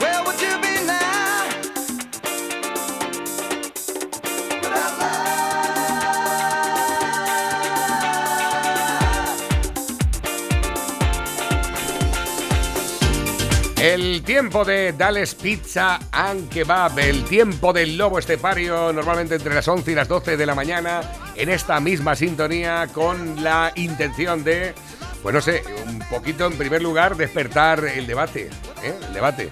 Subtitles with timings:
[0.00, 0.96] Where would you be now?
[13.78, 16.50] El tiempo de Dales Pizza and
[16.98, 21.25] el tiempo del lobo estepario, normalmente entre las 11 y las 12 de la mañana,
[21.36, 24.74] en esta misma sintonía, con la intención de,
[25.22, 28.50] pues no sé, un poquito en primer lugar, despertar el debate,
[28.82, 28.94] ¿eh?
[29.12, 29.48] debate.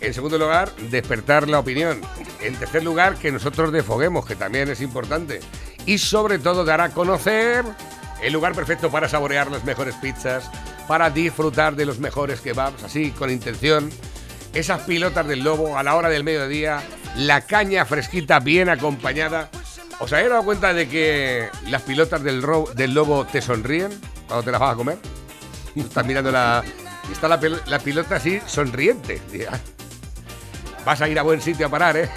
[0.00, 2.00] En segundo lugar, despertar la opinión.
[2.40, 5.40] En tercer lugar, que nosotros desfoguemos, que también es importante.
[5.86, 7.64] Y sobre todo, dar a conocer
[8.22, 10.50] el lugar perfecto para saborear las mejores pizzas,
[10.86, 13.90] para disfrutar de los mejores kebabs, así con intención.
[14.54, 16.82] Esas pilotas del lobo a la hora del mediodía,
[17.16, 19.50] la caña fresquita bien acompañada.
[20.00, 23.90] ¿Os habéis dado cuenta de que las pilotas del, lobo te sonríen
[24.26, 24.98] cuando te las vas a comer?
[25.74, 26.62] Estás mirando la.
[27.08, 29.20] y está la, la pilota así sonriente.
[29.32, 29.60] Diga,
[30.84, 32.08] Vas a ir a buen sitio a parar, ¿eh?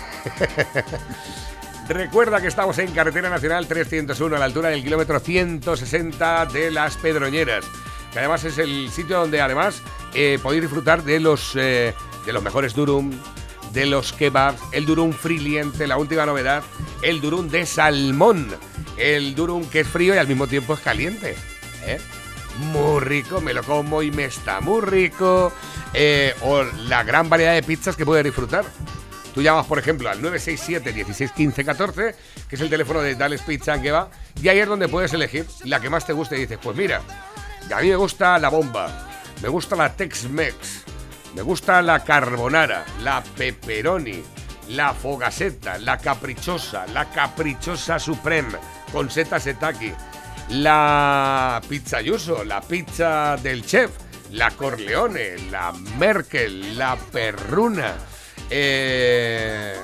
[1.90, 6.95] Recuerda que estamos en Carretera Nacional 301 a la altura del kilómetro 160 de Las
[6.95, 7.66] Pedroñeras,
[8.14, 9.82] que además es el sitio donde además
[10.14, 11.94] eh, podéis disfrutar de los, eh,
[12.26, 13.12] de los mejores durum,
[13.73, 16.64] de los kebabs, el durum friliente, la última novedad,
[17.02, 18.48] el durum de salmón,
[18.98, 21.36] el durum que es frío y al mismo tiempo es caliente.
[21.86, 22.00] ¿eh?
[22.72, 25.52] Muy rico, me lo como y me está muy rico.
[25.94, 28.66] eh, o la gran variedad de pizzas que puedes disfrutar.
[29.34, 32.16] Tú llamas, por ejemplo, al 967 16 15 14,
[32.50, 34.10] que es el teléfono de Dales Pizza que va,
[34.42, 36.36] y ahí es donde puedes elegir la que más te guste.
[36.36, 37.02] Y dices, pues mira,
[37.74, 39.08] a mí me gusta la bomba,
[39.42, 40.84] me gusta la Tex-Mex,
[41.36, 44.22] me gusta la carbonara, la pepperoni,
[44.72, 48.58] la fogaseta, la caprichosa, la caprichosa supreme,
[48.91, 49.94] con seta setaki,
[50.49, 53.92] la pizza yuso, la pizza del chef,
[54.31, 57.93] la Corleone, la Merkel, la perruna,
[58.49, 59.76] eh,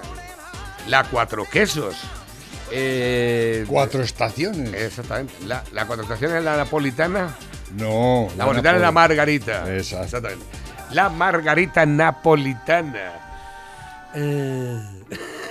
[0.87, 1.95] la cuatro quesos.
[2.71, 4.73] eh, Cuatro estaciones.
[4.73, 5.33] Exactamente.
[5.45, 7.35] La, la cuatro estaciones es la napolitana.
[7.75, 8.27] no.
[8.37, 9.75] La napolitana es la margarita.
[9.75, 10.05] Exacto.
[10.05, 10.45] Exactamente.
[10.91, 13.26] La margarita napolitana.
[14.15, 14.81] Eh.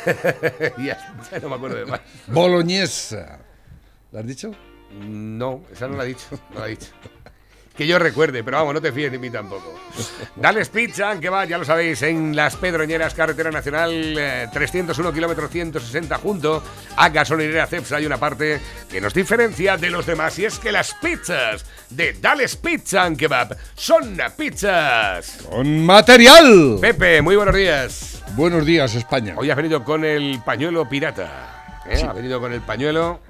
[0.78, 2.00] ya, ya no me acuerdo de más.
[2.28, 3.38] Boloñesa.
[4.12, 4.52] ¿La has dicho?
[5.00, 6.26] No, esa no la ha dicho.
[6.52, 6.88] No la ha dicho.
[7.76, 9.78] Que yo recuerde, pero vamos, no te fíes de mí tampoco.
[10.34, 15.50] Dales Pizza, que va, ya lo sabéis, en Las Pedroñeras, Carretera Nacional eh, 301 kilómetros
[15.50, 16.62] 160, junto
[16.96, 17.96] a Gasolinera Cepsa.
[17.96, 22.14] Hay una parte que nos diferencia de los demás, y es que las pizzas de
[22.14, 25.40] Dales Pizza and Kebab son pizzas.
[25.50, 26.78] Con material.
[26.80, 28.15] Pepe, muy buenos días.
[28.36, 29.34] Buenos días, España.
[29.36, 31.82] Hoy has venido con el pañuelo pirata.
[31.88, 31.96] ¿eh?
[31.96, 32.04] Sí.
[32.06, 33.20] Has venido con el pañuelo.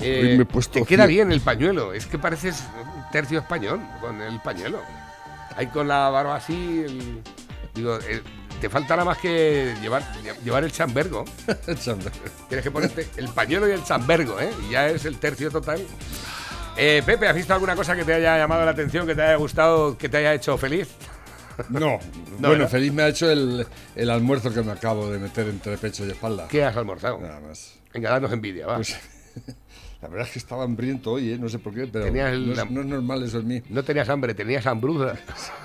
[0.00, 1.92] Eh, Hoy me he puesto te queda bien el pañuelo.
[1.92, 4.80] Es que pareces un tercio español con el pañuelo.
[5.56, 6.82] Ahí con la barba así.
[6.84, 7.22] el-
[7.74, 8.22] digo, eh,
[8.60, 10.02] te falta nada más que llevar,
[10.44, 11.24] llevar el chambergo.
[12.48, 14.50] Tienes que ponerte el pañuelo y el chambergo, ¿eh?
[14.68, 15.80] Y ya es el tercio total.
[16.76, 19.36] Eh, Pepe, ¿has visto alguna cosa que te haya llamado la atención, que te haya
[19.36, 20.88] gustado, que te haya hecho feliz?
[21.68, 21.98] No.
[22.40, 22.68] No, bueno, ¿no?
[22.68, 26.10] feliz me ha hecho el, el almuerzo que me acabo de meter entre pecho y
[26.10, 26.48] espalda.
[26.48, 27.20] ¿Qué has almorzado?
[27.20, 27.74] Nada más.
[27.92, 28.76] Venga, danos envidia, va.
[28.76, 28.96] Pues,
[30.02, 31.38] la verdad es que estaba hambriento hoy, ¿eh?
[31.38, 32.12] no sé por qué, pero el-
[32.46, 33.62] no, es, la- no es normal eso en mí.
[33.68, 35.14] No tenías hambre, tenías hambruza.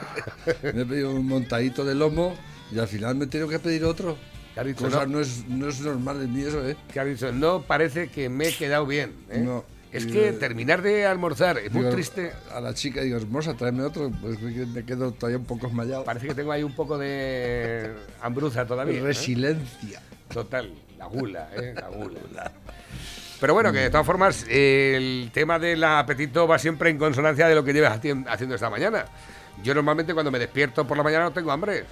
[0.74, 2.36] Me he pedido un montadito de lomo
[2.72, 4.16] y al final me he tenido que pedir otro.
[4.54, 4.84] ¿Qué has dicho?
[4.86, 6.76] Cosa No, no es, no es normal en mí eso, ¿eh?
[6.94, 7.32] ¿Qué has dicho?
[7.32, 9.14] No parece que me he quedado bien.
[9.32, 9.40] ¿eh?
[9.44, 9.66] No.
[9.92, 12.32] Es que terminar de almorzar es muy triste.
[12.54, 14.12] A la chica digo, hermosa, tráeme otro.
[14.22, 16.04] Pues me quedo todavía un poco esmayado.
[16.04, 17.92] Parece que tengo ahí un poco de
[18.22, 19.00] hambruza todavía.
[19.00, 19.02] ¿eh?
[19.02, 20.02] Resiliencia.
[20.32, 21.74] Total, la gula, ¿eh?
[21.76, 22.52] La gula.
[23.40, 27.56] Pero bueno, que de todas formas, el tema del apetito va siempre en consonancia de
[27.56, 29.06] lo que llevas haciendo esta mañana.
[29.64, 31.86] Yo normalmente cuando me despierto por la mañana no tengo hambre.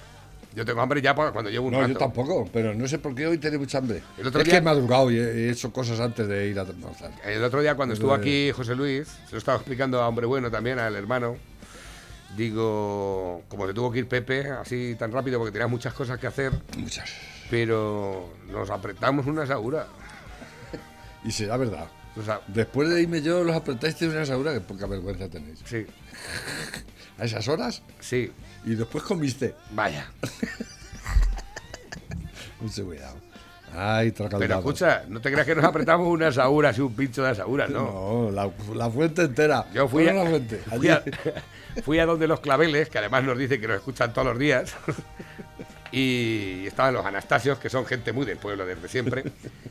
[0.58, 1.92] Yo tengo hambre ya cuando llevo un No, rato.
[1.92, 4.02] yo tampoco, pero no sé por qué hoy tengo mucha hambre.
[4.18, 6.58] El otro es día- que he madrugado y he, he hecho cosas antes de ir
[6.58, 7.12] a almorzar.
[7.24, 10.50] El otro día cuando estuvo aquí José Luis, se lo estaba explicando a Hombre Bueno
[10.50, 11.36] también, al hermano.
[12.36, 16.26] Digo, como te tuvo que ir Pepe así tan rápido porque tenías muchas cosas que
[16.26, 17.08] hacer, Muchas.
[17.50, 19.86] pero nos apretamos una saura.
[21.24, 21.86] Y será verdad.
[22.16, 25.60] O sea, Después de irme yo, los apretáis de una saura, que poca vergüenza tenéis.
[25.64, 25.86] sí,
[27.18, 28.30] A esas horas sí,
[28.64, 29.54] y después comiste.
[29.72, 30.10] vaya.
[32.60, 33.16] Mucho cuidado.
[33.74, 34.40] Ay, tracaldado.
[34.40, 37.68] Pero escucha, no te creas que nos apretamos una saura, así un pincho de saura,
[37.68, 37.84] no.
[37.84, 39.66] No, la, la fuente entera.
[39.74, 40.58] Yo fui a, la fuente.
[40.58, 41.02] fui, a,
[41.84, 44.74] fui a donde los claveles, que además nos dice que nos escuchan todos los días,
[45.92, 49.24] y estaban los Anastasios, que son gente muy del pueblo desde siempre,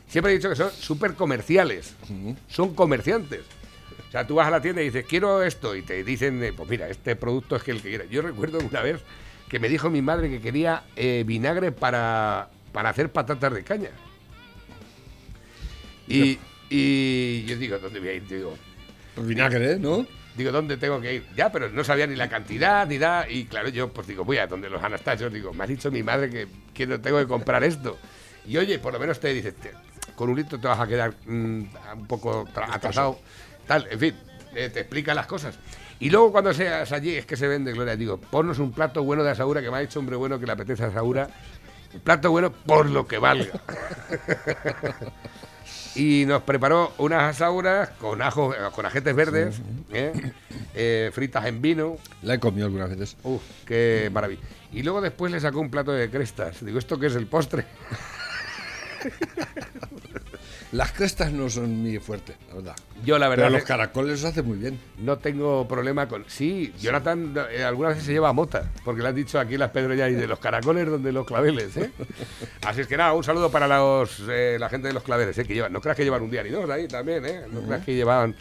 [0.06, 1.94] siempre he dicho que son súper comerciales.
[2.48, 3.40] Son comerciantes.
[4.08, 6.52] O sea, tú vas a la tienda y dices, quiero esto, y te dicen, eh,
[6.56, 8.08] pues mira, este producto es que el que quieras.
[8.10, 9.00] Yo recuerdo una vez
[9.48, 13.90] que me dijo mi madre que quería eh, vinagre para, para hacer patatas de caña.
[16.06, 16.38] Y,
[16.70, 18.26] y yo digo, ¿dónde voy a ir?
[18.26, 18.56] Digo,
[19.14, 20.06] Pues vinagre, ¿no?
[20.36, 21.26] Digo, ¿dónde tengo que ir?
[21.36, 23.28] Ya, pero no sabía ni la cantidad ni nada.
[23.28, 25.32] Y claro, yo pues digo, voy a donde los Anastasios.
[25.32, 27.98] Digo, me ha dicho mi madre que, que no tengo que comprar esto.
[28.46, 29.72] Y oye, por lo menos te dices, "Te-
[30.14, 31.62] con un litro te vas a quedar mm,
[31.96, 33.18] un poco tra- atrasado.
[33.68, 34.14] Tal, en fin,
[34.54, 35.58] eh, te explica las cosas.
[36.00, 37.96] Y luego cuando seas allí es que se vende, Gloria.
[37.96, 40.52] Digo, ponnos un plato bueno de asaura que me ha dicho hombre bueno que le
[40.52, 41.28] apetece asaura.
[41.92, 43.60] Un plato bueno por lo que valga.
[45.94, 49.60] y nos preparó unas asauras con ajos, con ajetes verdes,
[49.92, 50.32] ¿eh?
[50.74, 51.96] Eh, fritas en vino.
[52.22, 53.16] La he comido algunas veces.
[53.22, 54.40] Uf, qué maravilla.
[54.72, 56.64] Y luego después le sacó un plato de crestas.
[56.64, 57.66] Digo, ¿esto qué es el postre?
[60.70, 62.76] Las crestas no son muy fuertes, la verdad.
[63.02, 64.78] Yo la verdad Pero los es- caracoles los hace muy bien.
[64.98, 66.24] no tengo problema con...
[66.28, 70.10] Sí, Jonathan eh, algunas veces se lleva mota, porque le han dicho aquí las pedroñas
[70.10, 71.90] y de los caracoles donde los claveles, ¿eh?
[72.66, 75.44] Así es que nada, un saludo para los, eh, la gente de los claveles, ¿eh?
[75.46, 77.44] Que llevan, no creas que llevan un día ni dos ahí también, ¿eh?
[77.50, 78.36] No creas que llevaban...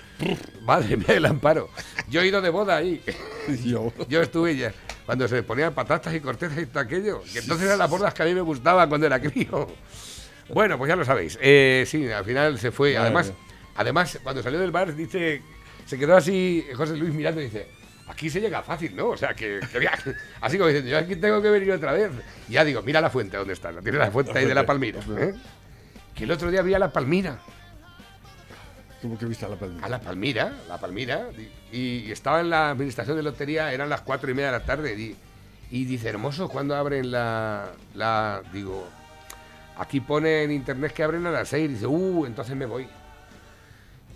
[0.63, 1.69] Madre mía, el amparo.
[2.09, 3.01] Yo he ido de boda ahí.
[3.63, 3.93] Yo.
[4.09, 4.73] Yo estuve ya
[5.05, 7.21] cuando se ponían patatas y cortezas y todo aquello.
[7.31, 9.69] Que entonces eran las bodas que a mí me gustaban cuando era crío.
[10.49, 11.37] Bueno, pues ya lo sabéis.
[11.41, 12.91] Eh, sí, al final se fue.
[12.93, 13.35] Madre Además, mía.
[13.75, 15.41] además, cuando salió del bar, dice,
[15.85, 17.67] se quedó así José Luis mirando y dice,
[18.07, 19.07] aquí se llega fácil, ¿no?
[19.09, 19.97] O sea, que, que ya-
[20.41, 22.11] así como diciendo, yo aquí tengo que venir otra vez.
[22.47, 23.71] Y ya digo, mira la fuente, ¿dónde está?
[23.81, 24.99] Tiene la fuente ahí de la Palmira.
[25.19, 25.33] ¿eh?
[26.15, 27.39] Que el otro día vi a la Palmira.
[29.01, 29.85] Como que viste a la palmera.
[29.85, 31.27] A la Palmira, la Palmira.
[31.71, 31.77] Y,
[32.07, 34.95] y estaba en la administración de lotería, eran las cuatro y media de la tarde.
[34.99, 35.15] Y,
[35.69, 38.41] y dice, hermoso, ¿cuándo abren la, la.
[38.51, 38.87] Digo,
[39.79, 41.69] aquí pone en internet que abren a las seis.
[41.69, 42.87] Dice, uh, entonces me voy.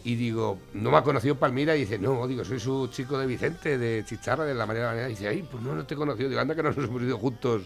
[0.04, 1.76] Y digo, no me ha conocido Palmira.
[1.76, 4.88] Y dice, no, digo, soy su chico de Vicente, de Chicharra, de la María de
[4.88, 5.10] la Mañana.
[5.10, 6.28] Y dice, ay, pues no, no te he conocido.
[6.30, 7.64] Digo, anda que nos hemos ido juntos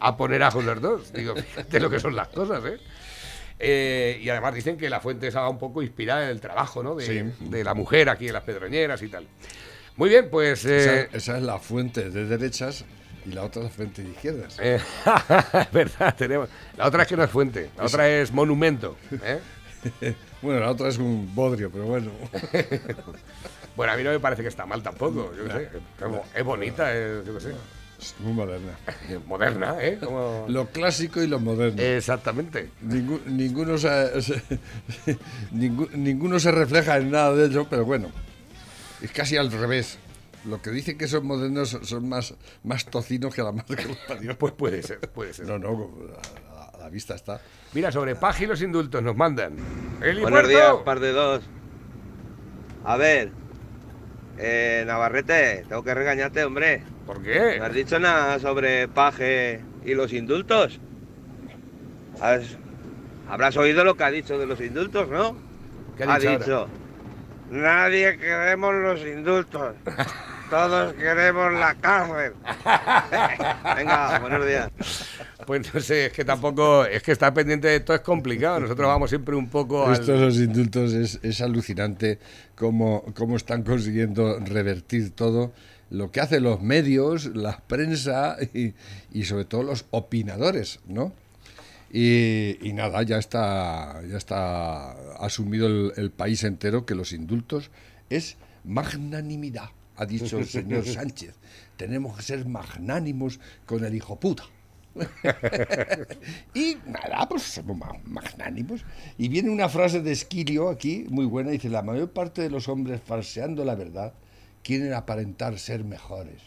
[0.00, 1.12] a poner ajos los dos.
[1.12, 2.78] Digo, fíjate lo que son las cosas, ¿eh?
[3.58, 6.94] Eh, y además dicen que la fuente estaba un poco inspirada en el trabajo, ¿no?
[6.94, 7.44] De, Sí.
[7.48, 9.26] de la mujer aquí en las pedroñeras y tal.
[9.96, 10.66] Muy bien, pues.
[10.66, 10.76] eh,
[11.08, 12.84] Esa, esa es la fuente de derechas
[13.26, 14.56] y la otra es la fuente de izquierdas.
[14.60, 14.78] eh,
[15.60, 16.48] es verdad, tenemos.
[16.76, 18.96] La otra es que no es fuente, la otra es monumento.
[19.22, 19.40] ¿eh?
[20.42, 22.10] Bueno, la otra es un bodrio, pero bueno.
[23.76, 25.34] Bueno, a mí no me parece que está mal tampoco.
[25.36, 25.62] Yo qué sé.
[26.00, 27.50] Es, bo- es bonita, es, yo qué sé.
[28.00, 28.72] Es muy moderna.
[29.26, 29.98] Moderna, ¿eh?
[30.02, 31.82] Como- Lo clásico y lo moderno.
[31.82, 32.70] Exactamente.
[32.82, 34.42] Ningú- ninguno, se, se-
[35.52, 38.08] ningú- ninguno se refleja en nada de ello, pero bueno,
[39.02, 39.98] es casi al revés.
[40.46, 43.96] Lo que dicen que son modernos son- más, más tocinos que la madre que los
[44.08, 44.36] parió.
[44.38, 45.46] Pues puede ser, puede ser.
[45.46, 45.90] No, no,
[46.74, 47.40] a, la vista está.
[47.74, 49.54] Mira, sobre Paji y los indultos nos mandan.
[50.02, 50.48] ¡Eli Buenos Puerto!
[50.48, 51.42] días, par de dos.
[52.84, 53.32] A ver,
[54.38, 56.82] eh, Navarrete, tengo que regañarte, hombre.
[57.06, 57.60] ¿Por ¿No qué?
[57.60, 60.78] has dicho nada sobre Paje y los indultos?
[62.20, 62.56] ¿Has-
[63.28, 65.36] Habrás oído lo que ha dicho de los indultos, ¿no?
[65.96, 66.70] ¿Qué ha dicho ahora?
[67.50, 69.74] nadie queremos los indultos.
[70.50, 72.32] Todos queremos la cárcel.
[73.76, 74.70] Venga, buenos días.
[75.46, 78.60] Pues no sé, es que tampoco, es que estar pendiente de todo es complicado.
[78.60, 82.18] Nosotros vamos siempre un poco al- Esto de los indultos es, es alucinante
[82.54, 85.52] cómo, cómo están consiguiendo revertir todo
[85.90, 88.74] lo que hacen los medios, la prensa y,
[89.12, 91.12] y sobre todo los opinadores, ¿no?
[91.92, 94.90] Y, y nada, ya está, ya está
[95.24, 97.70] asumido el, el país entero que los indultos
[98.10, 101.34] es magnanimidad, ha dicho el señor Sánchez.
[101.76, 104.44] Tenemos que ser magnánimos con el hijo puta.
[106.54, 108.84] y nada, pues somos ma- magnánimos.
[109.18, 112.68] Y viene una frase de Esquilio aquí, muy buena, dice, la mayor parte de los
[112.68, 114.14] hombres falseando la verdad
[114.62, 116.40] quieren aparentar ser mejores.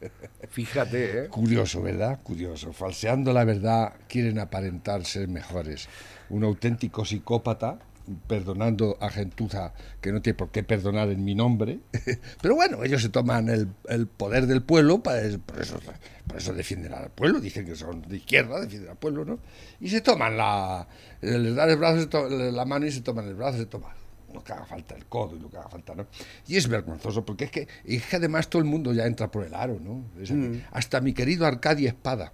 [0.50, 1.28] Fíjate, ¿eh?
[1.28, 2.20] Curioso, ¿verdad?
[2.22, 2.72] Curioso.
[2.72, 5.88] Falseando la verdad quieren aparentar ser mejores.
[6.30, 7.78] Un auténtico psicópata
[8.26, 11.80] perdonando a gentuza que no tiene por qué perdonar en mi nombre.
[12.42, 15.78] Pero bueno, ellos se toman el, el poder del pueblo, para, por, eso,
[16.26, 19.38] por eso defienden al pueblo, dicen que son de izquierda, defienden al pueblo, ¿no?
[19.80, 20.86] Y se toman la...
[21.20, 23.92] Les dan el brazo, la mano y se toman el brazo, se toman
[24.32, 26.06] lo que haga falta, el codo y lo que haga falta, ¿no?
[26.46, 29.44] Y es vergonzoso, porque es que, es que además todo el mundo ya entra por
[29.44, 30.04] el aro, ¿no?
[30.20, 30.32] Es-
[30.70, 32.32] Hasta mi querido Arcadia Espada.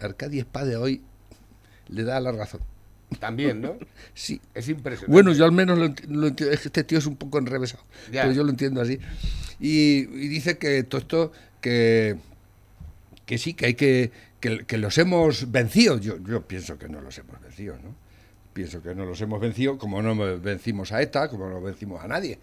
[0.00, 1.02] Arcadia Espada hoy
[1.88, 2.60] le da la razón.
[3.20, 3.76] También, ¿no?
[4.14, 4.40] Sí.
[4.54, 5.12] Es impresionante.
[5.12, 6.54] Bueno, yo al menos lo, lo entiendo.
[6.54, 7.84] Este tío es un poco enrevesado.
[8.10, 8.22] Ya.
[8.22, 8.98] Pero yo lo entiendo así.
[9.60, 12.16] Y, y dice que todo esto, que,
[13.26, 14.10] que sí, que hay que,
[14.40, 15.98] que, que los hemos vencido.
[15.98, 17.94] Yo, yo pienso que no los hemos vencido, ¿no?
[18.52, 22.08] Pienso que no los hemos vencido, como no vencimos a ETA, como no vencimos a
[22.08, 22.38] nadie.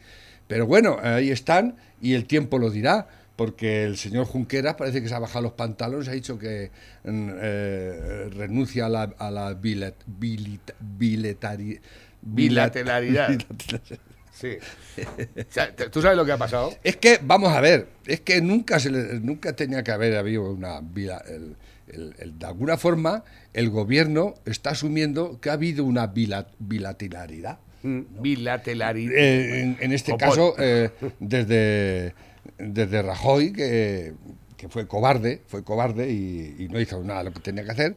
[0.48, 5.08] Pero bueno, ahí están y el tiempo lo dirá, porque el señor Junqueras parece que
[5.10, 6.72] se ha bajado los pantalones, ha dicho que
[7.04, 11.80] mm, eh, renuncia a la, a la bilet- bilit- biletari-
[12.22, 13.30] Bilateralidad.
[13.30, 14.00] bilateralidad.
[14.34, 14.58] Sí.
[14.98, 16.74] O sea, ¿Tú sabes lo que ha pasado?
[16.84, 20.50] Es que, vamos a ver, es que nunca se le- nunca tenía que haber habido
[20.52, 21.56] una el-
[21.88, 23.24] el- el- de alguna forma
[23.54, 27.60] el gobierno está asumiendo que ha habido una bila- bilateralidad.
[27.84, 29.14] Bilateralidad.
[29.16, 32.14] Eh, en, en este caso, eh, desde,
[32.58, 34.14] desde Rajoy, que,
[34.58, 37.96] que fue cobarde, fue cobarde y, no hizo nada de lo que tenía que hacer.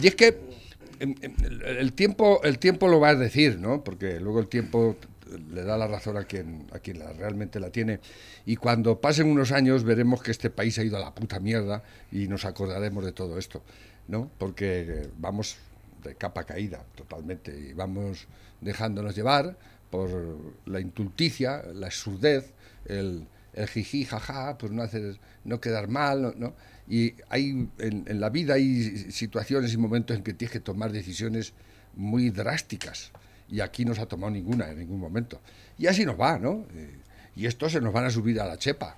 [0.00, 0.38] Y es que
[1.00, 1.34] em, em,
[1.64, 3.82] el, tiempo, el tiempo lo va a decir, ¿no?
[3.82, 4.96] Porque luego el tiempo
[5.52, 7.98] le da la razón a quien, a quien la, realmente la tiene.
[8.46, 11.82] Y cuando pasen unos años veremos que este país ha ido a la puta mierda
[12.12, 13.62] y nos acordaremos de todo esto,
[14.06, 14.30] ¿no?
[14.38, 15.56] Porque vamos
[16.04, 18.28] de capa caída totalmente y vamos
[18.60, 19.56] dejándonos llevar
[19.90, 20.10] por
[20.66, 22.52] la intulticia, la surdez,
[22.86, 26.32] el, el jiji, jaja, pues no hacer, no quedar mal, ¿no?
[26.36, 26.54] ¿no?
[26.86, 30.92] Y hay, en, en la vida hay situaciones y momentos en que tienes que tomar
[30.92, 31.54] decisiones
[31.94, 33.10] muy drásticas.
[33.48, 35.40] Y aquí no se ha tomado ninguna en ningún momento.
[35.78, 36.66] Y así nos va, ¿no?
[36.74, 36.98] Eh,
[37.36, 38.96] Y estos se nos van a subir a la chepa.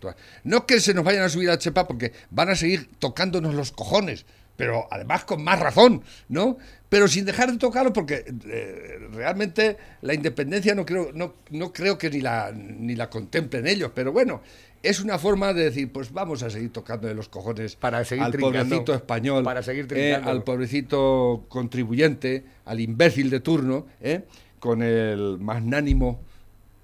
[0.00, 0.16] todas.
[0.44, 3.54] No que se nos vayan a subir a la chepa porque van a seguir tocándonos
[3.54, 4.24] los cojones,
[4.56, 6.56] pero además con más razón, ¿no?
[6.88, 11.98] Pero sin dejar de tocarlo porque eh, realmente la independencia no creo, no, no creo
[11.98, 14.40] que ni la, ni la contemplen ellos, pero bueno,
[14.82, 18.24] es una forma de decir, pues vamos a seguir tocando de los cojones Para seguir
[18.24, 24.22] al pobrecito español, Para seguir eh, al pobrecito contribuyente, al imbécil de turno, ¿eh?
[24.60, 26.20] con el magnánimo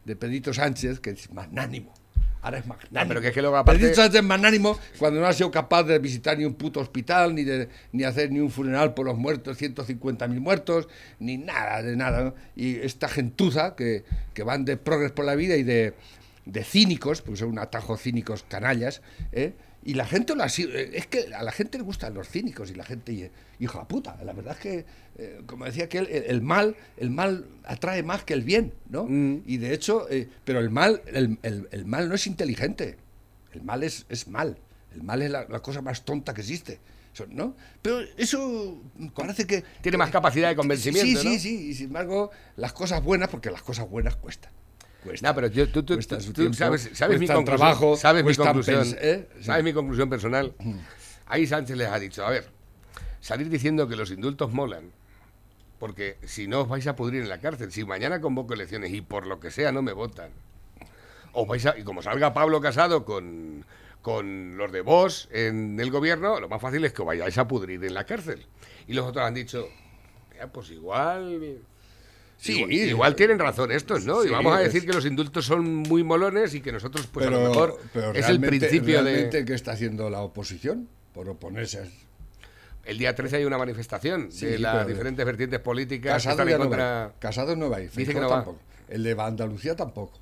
[0.04, 1.92] de Pedrito Sánchez, que es magnánimo.
[2.42, 3.00] Ahora es magnánimo.
[3.00, 5.98] Ah, pero que es que luego aparte- es magnánimo cuando no ha sido capaz de
[6.00, 9.56] visitar ni un puto hospital, ni de ni hacer ni un funeral por los muertos,
[9.60, 10.88] 150.000 muertos,
[11.20, 12.24] ni nada, de nada.
[12.24, 12.34] ¿no?
[12.56, 15.94] Y esta gentuza que, que van de progres por la vida y de,
[16.44, 19.52] de cínicos, porque son un atajo cínicos canallas, ¿eh?
[19.84, 22.28] Y la gente lo ha sido- eh, es que a la gente le gustan los
[22.28, 24.84] cínicos y la gente y- hijo de puta la verdad es que
[25.18, 29.04] eh, como decía que el, el mal el mal atrae más que el bien no
[29.04, 29.42] Mm.
[29.46, 32.96] y de hecho eh, pero el mal el, el- el mal no es inteligente
[33.52, 34.56] el mal es, es mal
[34.94, 36.78] el mal es la, la cosa más tonta que existe
[37.28, 37.54] ¿no?
[37.82, 38.80] Pero eso
[39.14, 39.62] parece que...
[39.82, 41.38] Tiene más capacidad de convencimiento, Sí, sí, ¿no?
[41.38, 41.68] sí.
[41.68, 44.50] Y sin embargo, las cosas buenas, porque las cosas buenas cuestan.
[45.02, 45.30] Cuestan.
[45.30, 45.82] No, pero yo- tú,
[46.54, 47.44] sabes, sabes mi conclusión.
[47.44, 48.84] trabajo, sabes mi cuestan conclusión.
[48.84, 49.28] pens- ¿eh?
[49.38, 49.44] Sí.
[49.44, 50.54] Sabes mi conclusión personal.
[51.26, 52.48] Ahí Sánchez les ha dicho, a ver,
[53.20, 54.90] salir diciendo que los indultos molan,
[55.78, 59.00] porque si no os vais a pudrir en la cárcel, si mañana convoco elecciones y
[59.00, 60.30] por lo que sea no me votan,
[61.32, 63.64] os vais a, y como salga Pablo Casado con,
[64.02, 67.48] con los de vos en el gobierno, lo más fácil es que os vayáis a
[67.48, 68.44] pudrir en la cárcel.
[68.86, 69.66] Y los otros han dicho,
[70.36, 71.58] "Ya, pues igual...
[72.42, 74.24] Sí, igual, igual tienen razón estos, ¿no?
[74.24, 77.24] y vamos a es- decir que los indultos son muy molones y que nosotros, pues
[77.26, 79.44] pero, a lo mejor, pero es el principio realmente, de...
[79.44, 80.88] ¿qué está haciendo la oposición?
[81.14, 81.84] Por oponerse a...
[82.84, 86.48] El día 13 hay una manifestación Sí, de las diferentes vertientes políticas que Casado están
[86.48, 86.84] ya en no contra...
[87.06, 87.12] va.
[87.20, 87.90] Casado no va a ir.
[87.92, 88.36] Dice que no va.
[88.38, 88.58] tampoco.
[88.88, 90.18] El de Andalucía tampoco.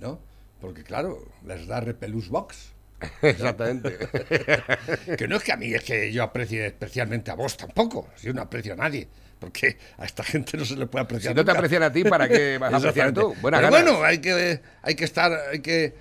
[0.00, 0.18] ¿No?
[0.60, 2.72] Porque claro, les da repelús box.
[3.22, 3.96] Exactamente.
[5.18, 8.08] Que no es que a mí es que yo aprecie especialmente a vos tampoco.
[8.22, 9.08] Yo no aprecio a nadie.
[9.38, 11.32] Porque a esta gente no se le puede apreciar.
[11.32, 11.58] Si no te nunca.
[11.58, 13.34] aprecian a ti, ¿para qué vas a apreciar tú?
[13.40, 13.92] Buenas Pero ganas.
[13.92, 15.94] bueno, hay que, hay que estar, hay que,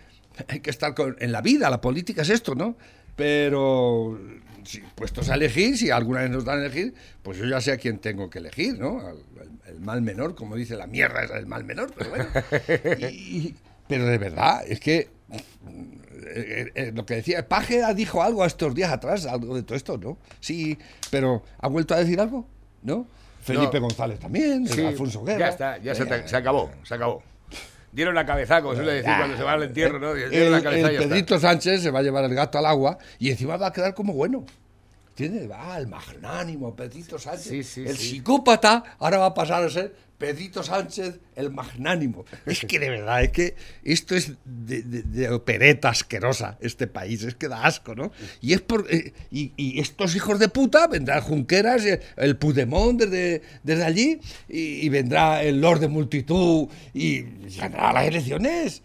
[0.48, 1.70] hay que estar con- en la vida.
[1.72, 2.78] La política es esto, ¿no?
[3.16, 4.20] Pero
[4.64, 6.94] si puestos a elegir, si alguna vez nos dan a elegir,
[7.24, 9.00] pues yo ya sé a quién tengo que elegir, ¿no?
[9.00, 9.24] Al-
[9.68, 12.28] El, el mal menor, como dice la mierda, es el mal menor, pero bueno.
[13.12, 13.56] Y-
[13.88, 18.92] pero de verdad, es que eh, eh, lo que decía, Paje dijo algo estos días
[18.92, 20.18] atrás, algo de todo esto, ¿no?
[20.40, 20.78] Sí,
[21.10, 22.46] pero ¿ha vuelto a decir algo?
[22.84, 23.06] ¿No?
[23.44, 25.40] Felipe González también, Sí, Alfonso Guerra.
[25.40, 27.24] Ya está, ya se, te- Eh, se acabó, se acabó.
[27.92, 30.14] Dieron la cabeza, como suele decir cuando se va al entierro, ¿no?
[30.14, 30.98] Dieron El, la cabeza el.
[30.98, 33.94] Pedrito Sánchez se va a llevar el gato al agua y encima va a quedar
[33.94, 34.46] como bueno.
[35.12, 35.50] ¿Entiendes?
[35.52, 37.44] Va el magnánimo Pedrito Sánchez.
[37.48, 38.10] Sí, sí, el sí.
[38.12, 42.26] psicópata ahora va a pasar a ser Pedrito Sánchez el magnánimo.
[42.46, 47.24] Es que de verdad, es que esto es de, de- de opereta asquerosa, este país.
[47.24, 48.12] Es que da asco, ¿no?
[48.40, 48.86] Y es por.
[48.90, 54.20] eh, y, y estos hijos de puta vendrán Junqueras, eh, el Pudemón desde, desde allí,
[54.48, 57.24] y, y vendrá el Lord de Multitud y
[57.58, 58.82] ganará las elecciones.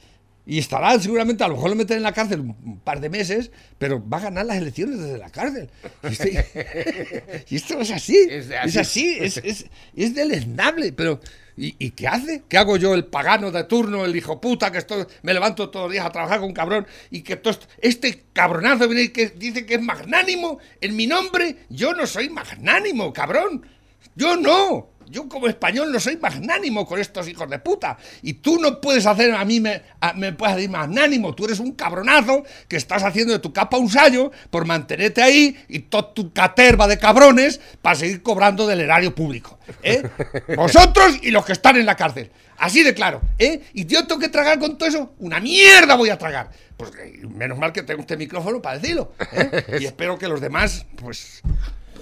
[0.49, 3.51] Y estará seguramente, a lo mejor lo meten en la cárcel un par de meses,
[3.79, 5.69] pero va a ganar las elecciones desde la cárcel.
[6.05, 6.29] Y esto,
[7.51, 8.79] y esto es así, Es es, de así.
[8.79, 11.19] así, es, es, es deleznable, pero
[11.57, 12.45] ¿y, y qué hace?
[12.49, 15.87] ¿Qué hago yo, el pagano de turno, el hijo puta, que estoy, me levanto todos
[15.87, 19.09] los días a trabajar con un cabrón y que todo esto- este cabronazo viene y
[19.09, 21.57] que dice que es magnánimo en mi nombre?
[21.71, 23.67] Yo no soy magnánimo, cabrón.
[24.15, 24.91] Yo no.
[25.09, 27.97] Yo como español no soy magnánimo con estos hijos de puta.
[28.23, 31.35] Y tú no puedes hacer a mí, me, a- me puedes decir magnánimo.
[31.35, 35.57] Tú eres un cabronazo que estás haciendo de tu capa un sallo por mantenerte ahí
[35.69, 39.59] y toda tu caterva de cabrones para seguir cobrando del erario público.
[39.83, 40.03] ¿eh?
[40.57, 42.31] Vosotros y los que están en la cárcel.
[42.59, 43.21] Así de claro.
[43.39, 43.63] ¿eh?
[43.75, 45.13] Y yo tengo que tragar con todo eso.
[45.19, 46.51] Una mierda voy a tragar.
[46.77, 46.91] Pues
[47.35, 49.13] menos mal que tengo este micrófono para decirlo.
[49.33, 49.79] ¿eh?
[49.81, 51.43] Y espero que los demás, pues...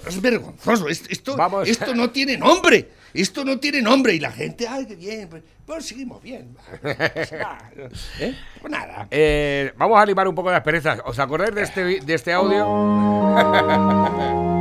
[0.07, 0.87] Es vergonzoso.
[0.87, 1.67] Esto, esto, Vamos.
[1.67, 2.89] esto no tiene nombre.
[3.13, 4.13] Esto no tiene nombre.
[4.13, 5.29] Y la gente, ay, qué bien.
[5.29, 6.55] Pues, pues seguimos bien.
[6.83, 8.35] ¿Eh?
[8.61, 9.07] Pues nada.
[9.09, 10.99] Eh, vamos a animar un poco las perezas.
[11.05, 12.65] ¿Os acordáis de este, de este audio?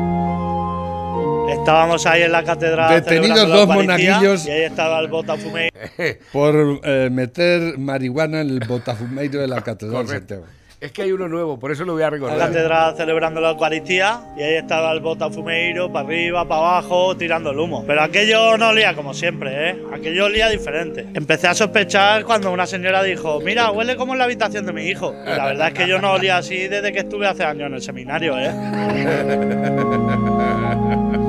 [1.49, 2.95] Estábamos ahí en la catedral.
[2.95, 4.47] Detenidos dos monaguillos.
[4.47, 5.75] Y ahí estaba el Botafumeiro.
[6.33, 10.45] Por eh, meter marihuana en el botafumeiro de la Catedral de Correcto.
[10.85, 12.39] Es que hay uno nuevo, por eso lo voy a En la recordar.
[12.49, 14.21] catedral celebrando la Eucaristía.
[14.37, 17.85] Y ahí estaba el Botafumeiro, para arriba, para abajo, tirando el humo.
[17.87, 19.83] Pero aquello no olía como siempre, ¿eh?
[19.95, 21.07] Aquello olía diferente.
[21.15, 24.83] Empecé a sospechar cuando una señora dijo: Mira, huele como en la habitación de mi
[24.83, 25.15] hijo.
[25.25, 27.75] Y la verdad es que yo no olía así desde que estuve hace años en
[27.77, 28.53] el seminario, ¿eh?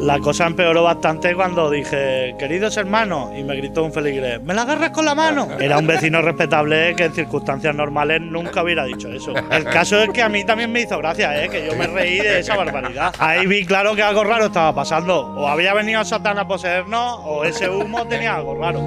[0.00, 4.62] La cosa empeoró bastante cuando dije, queridos hermanos, y me gritó un feligrés, ¿me la
[4.62, 5.48] agarras con la mano?
[5.60, 9.34] Era un vecino respetable que en circunstancias normales nunca hubiera dicho eso.
[9.50, 11.50] El caso es que a mí también me hizo gracia, ¿eh?
[11.50, 13.14] que yo me reí de esa barbaridad.
[13.18, 15.20] Ahí vi claro que algo raro estaba pasando.
[15.20, 18.80] O había venido Satán a poseernos, o ese humo tenía algo raro.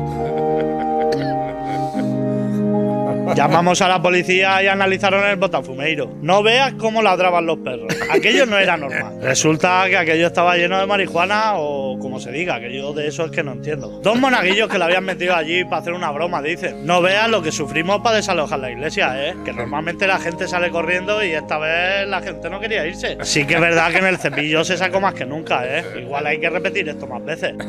[3.36, 6.12] Llamamos a la policía y analizaron el botafumeiro.
[6.22, 7.93] No veas cómo ladraban los perros.
[8.14, 9.20] Aquello no era normal.
[9.22, 13.26] Resulta que aquello estaba lleno de marihuana o como se diga, que yo de eso
[13.26, 14.00] es que no entiendo.
[14.04, 16.86] Dos monaguillos que le habían metido allí para hacer una broma, dicen.
[16.86, 19.36] No veas lo que sufrimos para desalojar la iglesia, ¿eh?
[19.44, 23.18] Que normalmente la gente sale corriendo y esta vez la gente no quería irse.
[23.24, 25.84] Sí que es verdad que en el cepillo se sacó más que nunca, ¿eh?
[26.02, 27.54] Igual hay que repetir esto más veces.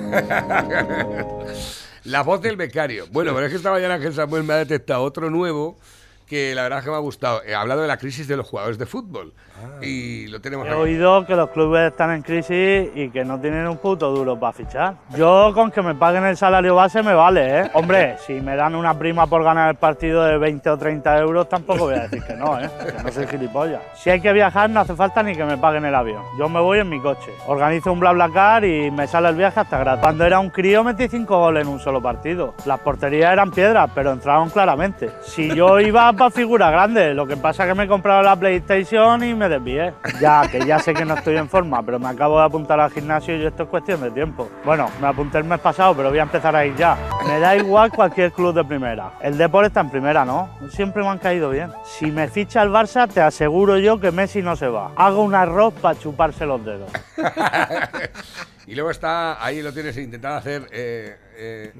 [2.05, 3.07] La voz del becario.
[3.11, 5.79] Bueno, pero es que esta mañana Ángel Samuel me ha detectado otro nuevo
[6.27, 7.43] que la verdad que me ha gustado.
[7.45, 9.33] He hablado de la crisis de los jugadores de fútbol.
[9.81, 10.79] Y lo tenemos He aquí.
[10.81, 14.53] oído que los clubes están en crisis y que no tienen un puto duro para
[14.53, 14.95] fichar.
[15.17, 17.71] Yo con que me paguen el salario base me vale, ¿eh?
[17.75, 21.49] Hombre, si me dan una prima por ganar el partido de 20 o 30 euros,
[21.49, 22.69] tampoco voy a decir que no, ¿eh?
[22.97, 23.81] Que no soy gilipollas.
[23.95, 26.23] Si hay que viajar, no hace falta ni que me paguen el avión.
[26.39, 27.31] Yo me voy en mi coche.
[27.47, 30.03] Organizo un BlaBlaCar y me sale el viaje hasta gratis.
[30.03, 32.55] Cuando era un crío metí 5 goles en un solo partido.
[32.67, 35.11] Las porterías eran piedras, pero entraron claramente.
[35.23, 39.23] Si yo iba para figura grande, lo que pasa es que me compraron la PlayStation
[39.23, 39.95] y me desvié.
[40.21, 42.91] Ya, que ya sé que no estoy en forma, pero me acabo de apuntar al
[42.91, 44.49] gimnasio y esto es cuestión de tiempo.
[44.65, 46.97] Bueno, me apunté el mes pasado, pero voy a empezar a ir ya.
[47.27, 49.13] Me da igual cualquier club de primera.
[49.21, 50.49] El Depor está en primera, ¿no?
[50.71, 51.71] Siempre me han caído bien.
[51.85, 54.93] Si me ficha el Barça, te aseguro yo que Messi no se va.
[54.97, 56.91] Hago un arroz para chuparse los dedos.
[58.67, 61.73] Y luego está, ahí lo tienes intentando hacer eh, eh,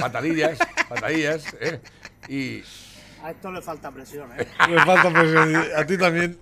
[0.00, 1.80] patadillas, patadillas, ¿eh?
[2.28, 2.62] Y
[3.24, 4.46] A esto le falta presión, ¿eh?
[4.68, 5.56] Me falta presión.
[5.74, 6.38] A ti también.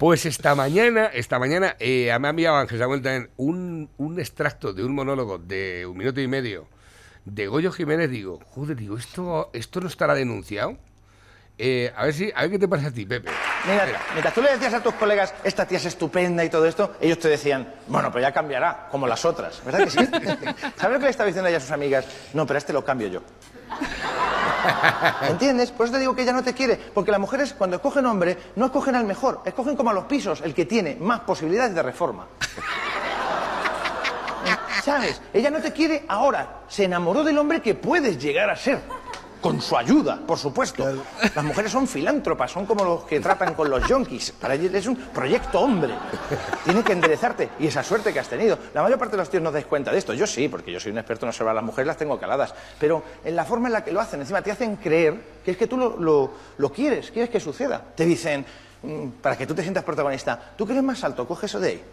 [0.00, 4.72] pues esta mañana, esta mañana eh, me ha enviado Ángel Samuel también un, un extracto
[4.72, 6.66] de un monólogo de un minuto y medio
[7.24, 8.10] de Goyo Jiménez.
[8.10, 10.76] Digo, joder, digo, ¿esto, esto no estará denunciado?
[11.58, 13.30] Eh, a ver si, a ver qué te pasa a ti, Pepe.
[13.66, 14.00] Mira, Mira.
[14.12, 17.18] mientras tú le decías a tus colegas, esta tía es estupenda y todo esto, ellos
[17.18, 19.62] te decían, bueno, pero ya cambiará, como las otras.
[19.64, 19.98] ¿Verdad que sí?
[20.76, 22.06] ¿Sabes lo que le estaba diciendo ella a sus amigas?
[22.32, 23.20] No, pero a este lo cambio yo.
[25.28, 25.70] ¿Entiendes?
[25.70, 26.76] Por eso te digo que ella no te quiere.
[26.76, 30.40] Porque las mujeres, cuando escogen hombre, no escogen al mejor, escogen como a los pisos,
[30.40, 32.26] el que tiene más posibilidades de reforma.
[34.82, 35.20] ¿Sabes?
[35.34, 36.60] Ella no te quiere ahora.
[36.68, 38.80] Se enamoró del hombre que puedes llegar a ser.
[39.40, 40.84] Con su ayuda, por supuesto.
[41.34, 44.32] Las mujeres son filántropas, son como los que tratan con los yonkis.
[44.32, 45.94] Para ellos es un proyecto hombre.
[46.64, 47.48] Tiene que enderezarte.
[47.58, 48.58] Y esa suerte que has tenido.
[48.74, 50.12] La mayor parte de los tíos no dais cuenta de esto.
[50.12, 52.54] Yo sí, porque yo soy un experto en observar a las mujeres, las tengo caladas.
[52.78, 55.56] Pero en la forma en la que lo hacen, encima te hacen creer que es
[55.56, 57.80] que tú lo, lo- lo quieres, quieres que suceda.
[57.96, 58.44] Te dicen,
[58.82, 61.68] mm, para que tú te sientas protagonista, tú que eres más alto, coge eso de
[61.68, 61.84] ahí.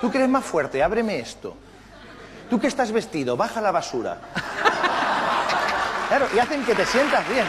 [0.00, 1.56] Tú que eres más fuerte, ábreme esto.
[2.48, 4.20] Tú que estás vestido, baja la basura.
[6.08, 7.44] Claro, y hacen que te sientas bien.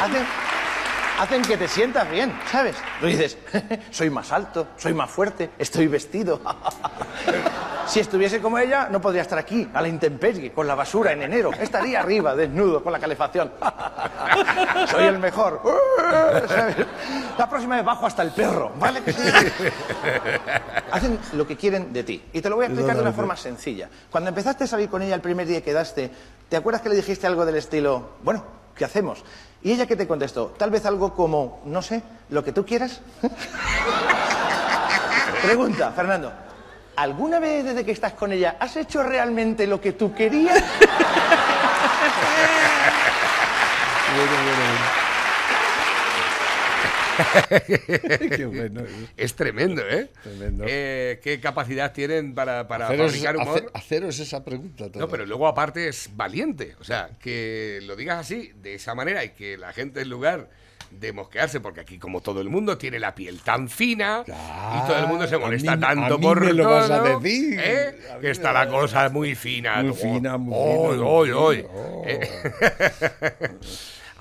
[0.00, 0.26] Hacen,
[1.18, 2.76] hacen que te sientas bien, ¿sabes?
[3.00, 3.36] Tú dices,
[3.90, 6.40] soy más alto, soy más fuerte, estoy vestido.
[7.86, 11.22] Si estuviese como ella, no podría estar aquí, a la intemperie, con la basura en
[11.22, 11.50] enero.
[11.52, 13.52] Estaría arriba, desnudo, con la calefacción.
[14.90, 15.60] Soy el mejor.
[16.48, 16.86] ¿Sabes?
[17.38, 19.00] La próxima vez bajo hasta el perro, ¿vale?
[20.92, 22.22] Hacen lo que quieren de ti.
[22.32, 23.88] Y te lo voy a explicar de una forma sencilla.
[24.10, 26.10] Cuando empezaste a salir con ella el primer día que quedaste,
[26.48, 28.44] ¿te acuerdas que le dijiste algo del estilo, bueno,
[28.76, 29.24] ¿qué hacemos?
[29.62, 33.00] Y ella que te contestó, tal vez algo como, no sé, lo que tú quieras.
[35.42, 36.32] Pregunta, Fernando.
[36.96, 40.62] ¿Alguna vez desde que estás con ella has hecho realmente lo que tú querías?
[48.36, 48.82] Qué bueno.
[49.16, 50.08] Es tremendo, ¿eh?
[50.22, 50.64] Tremendo.
[50.66, 53.56] Eh, ¿Qué capacidad tienen para, para Haceros, fabricar humor?
[53.58, 54.86] hace- haceros esa pregunta.
[54.94, 56.74] No, pero luego aparte es valiente.
[56.80, 60.48] O sea, que lo digas así, de esa manera, y que la gente en lugar
[61.00, 64.98] de mosquearse, porque aquí como todo el mundo tiene la piel tan fina y todo
[64.98, 67.02] el mundo se a molesta mí- tanto a mí por me lo todo, vas a
[67.02, 67.60] decir.
[67.62, 67.98] ¿eh?
[68.14, 69.82] A que está la a cosa muy fina.
[69.82, 71.52] Muy fina, muy oh, fina, oh, muy oh,
[72.06, 72.28] eh.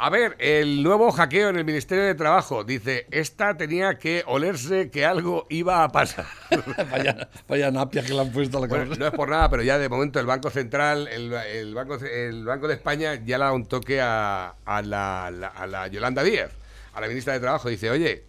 [0.04, 4.90] A ver, el nuevo hackeo en el Ministerio de Trabajo dice, esta tenía que olerse
[4.90, 6.26] que algo iba a pasar.
[6.92, 9.00] vaya, vaya napia que le han puesto a la Bueno, cosa.
[9.00, 12.44] no es por nada, pero ya de momento el Banco Central, el, el banco, el
[12.46, 16.24] Banco de España ya le da un toque a, a la, la- a la Yolanda
[16.24, 16.50] Díaz,
[16.93, 17.69] a la ministra de Trabajo.
[17.69, 18.23] Dice, oye,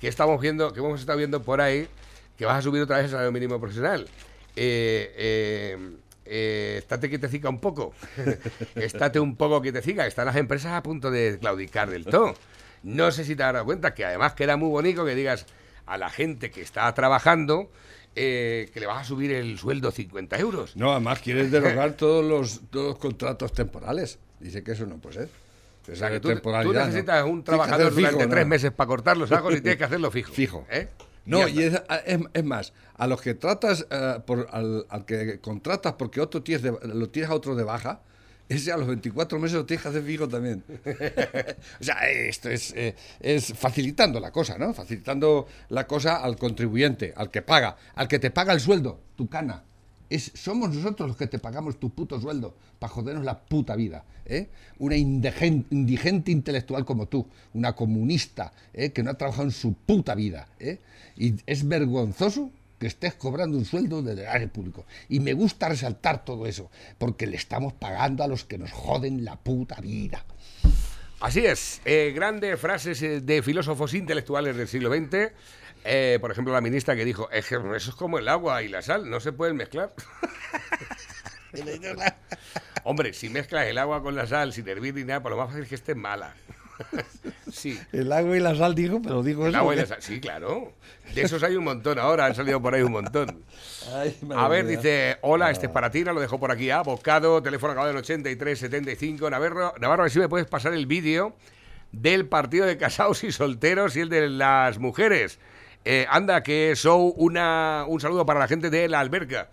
[0.00, 1.88] que estamos viendo, que hemos estado viendo por ahí,
[2.36, 4.06] que vas a subir otra vez el salario mínimo profesional.
[4.56, 5.78] Eh, eh,
[6.26, 7.92] eh, estate quietecica un poco.
[8.74, 10.06] estate un poco quietecica.
[10.06, 12.34] Están las empresas a punto de claudicar del todo.
[12.82, 15.46] No sé si te has dado cuenta que además queda muy bonito que digas
[15.86, 17.70] a la gente que está trabajando
[18.16, 20.76] eh, que le vas a subir el sueldo 50 euros.
[20.76, 24.18] No, además quieres derogar todos los, todos los contratos temporales.
[24.38, 25.28] Dice que eso no puede ser.
[25.92, 26.28] O sea, que tú,
[26.72, 28.30] necesitas un trabajador fijo, durante ¿no?
[28.30, 30.32] tres meses para cortar los ajos y tienes que hacerlo fijo.
[30.32, 30.66] Fijo.
[30.70, 30.88] ¿eh?
[31.26, 31.96] No, y está.
[31.96, 36.20] es, es- es más, a los que tratas, eh, por, al, al que contratas porque
[36.20, 38.00] otro tienes de- lo tienes a otro de baja,
[38.46, 40.62] ese a los 24 meses lo tienes que hacer fijo también.
[41.80, 44.74] o sea, esto es, eh, es facilitando la cosa, ¿no?
[44.74, 49.28] Facilitando la cosa al contribuyente, al que paga, al que te paga el sueldo, tu
[49.28, 49.64] cana.
[50.34, 54.04] Somos nosotros los que te pagamos tu puto sueldo para jodernos la puta vida.
[54.26, 54.48] ¿eh?
[54.78, 58.90] Una indigen- indigente intelectual como tú, una comunista ¿eh?
[58.90, 60.48] que no ha trabajado en su puta vida.
[60.60, 60.78] ¿eh?
[61.16, 64.84] Y es vergonzoso que estés cobrando un sueldo del erario público.
[65.08, 69.24] Y me gusta resaltar todo eso, porque le estamos pagando a los que nos joden
[69.24, 70.24] la puta vida.
[71.20, 71.80] Así es.
[71.86, 75.32] eh, grandes frases eh, de filósofos intelectuales del siglo XX.
[75.84, 78.68] Eh, por ejemplo, la ministra que dijo, es que eso es como el agua y
[78.68, 79.92] la sal, no se pueden mezclar.
[82.84, 85.48] Hombre, si mezclas el agua con la sal sin hervir ni nada, por lo más
[85.48, 86.34] fácil es que esté mala.
[87.52, 87.78] sí.
[87.92, 89.58] El agua y la sal dijo, pero dijo El eso.
[89.58, 89.98] agua y la sal.
[90.00, 90.72] Sí, claro.
[91.14, 93.44] De esos hay un montón ahora, han salido por ahí un montón.
[93.94, 97.72] Ay, A ver, dice, hola, este es para ti, lo dejo por aquí, abocado, teléfono
[97.72, 101.36] acabado en 8375, Navarro, Navarro, a ver si me puedes pasar el vídeo
[101.92, 105.38] del partido de casados y solteros y el de las mujeres.
[105.84, 109.48] Eh, anda, que show, una, un saludo para la gente de la alberca.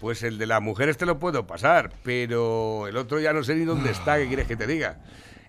[0.00, 3.54] Pues el de las mujeres te lo puedo pasar, pero el otro ya no sé
[3.54, 4.98] ni dónde está, ¿qué quieres que te diga?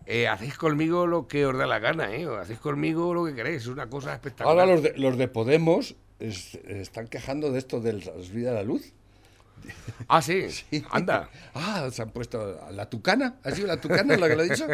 [0.05, 2.25] Eh, hacéis conmigo lo que os da la gana, ¿eh?
[2.39, 4.57] Hacéis conmigo lo que queréis, es una cosa espectacular.
[4.59, 8.55] Ahora los de, los de Podemos es- están quejando de esto de la subida de
[8.55, 8.93] la luz.
[10.09, 10.47] Ah, sí,
[10.91, 11.29] anda.
[11.53, 13.35] Ah, se han puesto la tucana.
[13.43, 14.65] ¿Ha sido la tucana la que lo ha dicho?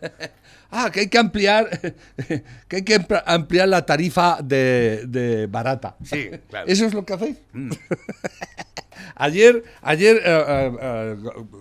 [0.70, 1.94] ah, que hay que ampliar,
[2.68, 5.96] que hay que ampl- ampliar la tarifa de, de barata.
[6.04, 6.66] Sí, claro.
[6.68, 7.38] ¿Eso es lo que hacéis?
[9.14, 11.16] ayer, ayer eh, eh, eh,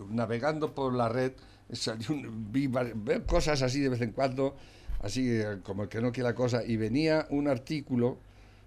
[0.09, 1.31] navegando por la red,
[2.51, 2.69] vi
[3.25, 4.55] cosas así de vez en cuando,
[5.01, 8.17] así como el que no quiere la cosa, y venía un artículo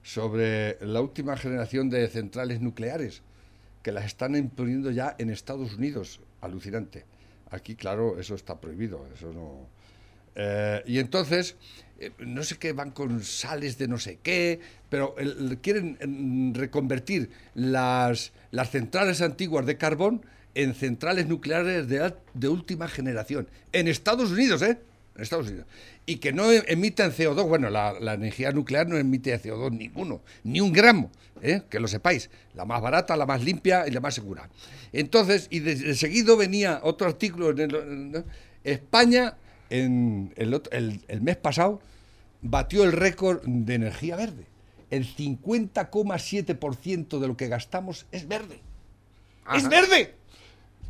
[0.03, 3.23] sobre la última generación de centrales nucleares
[3.83, 6.21] que las están imponiendo ya en Estados Unidos.
[6.41, 7.05] Alucinante.
[7.51, 9.07] Aquí, claro, eso está prohibido.
[9.14, 9.67] Eso no.
[10.35, 11.57] Eh, y entonces,
[11.99, 15.14] eh, no sé qué, van con sales de no sé qué, pero
[15.62, 23.49] quieren reconvertir las, las centrales antiguas de carbón en centrales nucleares de, de última generación.
[23.73, 24.79] En Estados Unidos, ¿eh?
[25.17, 25.67] En Estados Unidos.
[26.09, 27.47] Y que no e- emiten CO2.
[27.47, 31.11] Bueno, la, la energía nuclear no emite CO2 ninguno, ni un gramo,
[31.42, 31.61] ¿eh?
[31.68, 32.31] que lo sepáis.
[32.55, 34.49] La más barata, la más limpia y la más segura.
[34.94, 38.25] Entonces, y de, de seguido venía otro artículo en el- en-
[38.64, 39.35] España,
[39.68, 41.83] en el, el- el mes pasado,
[42.40, 44.47] batió el récord de energía verde.
[44.90, 48.61] El 50,7% de lo que gastamos es verde.
[49.55, 50.14] ¡Es verde!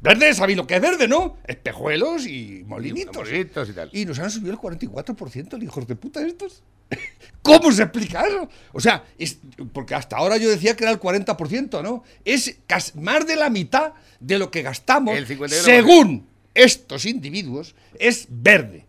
[0.01, 1.37] Verde, sabéis lo que es verde, ¿no?
[1.45, 3.17] Espejuelos y molinitos.
[3.17, 3.91] Molinitos y tal.
[3.93, 6.63] Y nos han subido el 44%, el hijos de puta estos.
[7.43, 8.49] ¿Cómo se explica eso?
[8.73, 9.39] O sea, es,
[9.73, 12.05] porque hasta ahora yo decía que era el 40%, ¿no?
[12.25, 12.59] Es
[12.95, 15.49] más de la mitad de lo que gastamos, El 51%.
[15.49, 18.87] según estos individuos, es verde.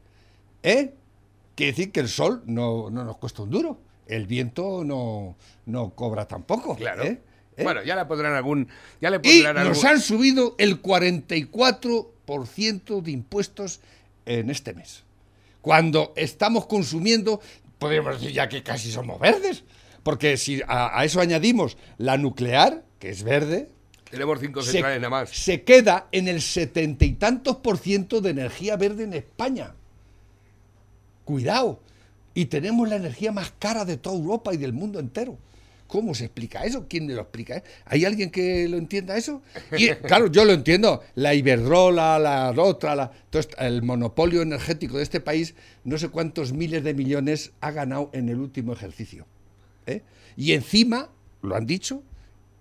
[0.64, 0.94] ¿Eh?
[1.56, 3.80] Quiere decir que el sol no, no nos cuesta un duro.
[4.08, 6.76] El viento no, no cobra tampoco.
[6.76, 7.04] Claro.
[7.04, 7.22] ¿eh?
[7.60, 7.64] ¿Eh?
[7.64, 8.68] Bueno, ya le pondrán algún.
[9.02, 9.88] Ya le Y pondrán nos algún.
[9.88, 13.80] han subido el 44% de impuestos
[14.26, 15.04] en este mes.
[15.62, 17.42] Cuando estamos consumiendo,
[17.78, 19.64] podríamos decir ya que casi somos verdes,
[20.04, 23.70] Porque si a, a eso añadimos la nuclear, que es verde,
[24.10, 25.30] Tenemos cinco se, centrales nada más.
[25.30, 29.74] se queda en el setenta y tantos por ciento de energía verde en España.
[31.26, 31.82] Cuidado.
[32.34, 35.38] Y tenemos la energía más cara de toda Europa y del mundo entero.
[35.90, 36.86] ¿Cómo se explica eso?
[36.88, 37.64] ¿Quién me lo explica?
[37.86, 39.42] ¿Hay alguien que lo entienda eso?
[39.76, 41.02] Y, claro, yo lo entiendo.
[41.16, 46.54] La Iberdrola, la otra, la, todo el monopolio energético de este país, no sé cuántos
[46.54, 49.26] miles de millones ha ganado en el último ejercicio.
[49.88, 50.04] ¿eh?
[50.38, 51.10] Y encima,
[51.42, 52.04] lo han dicho,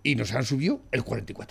[0.03, 1.45] y nos han subido el 44%.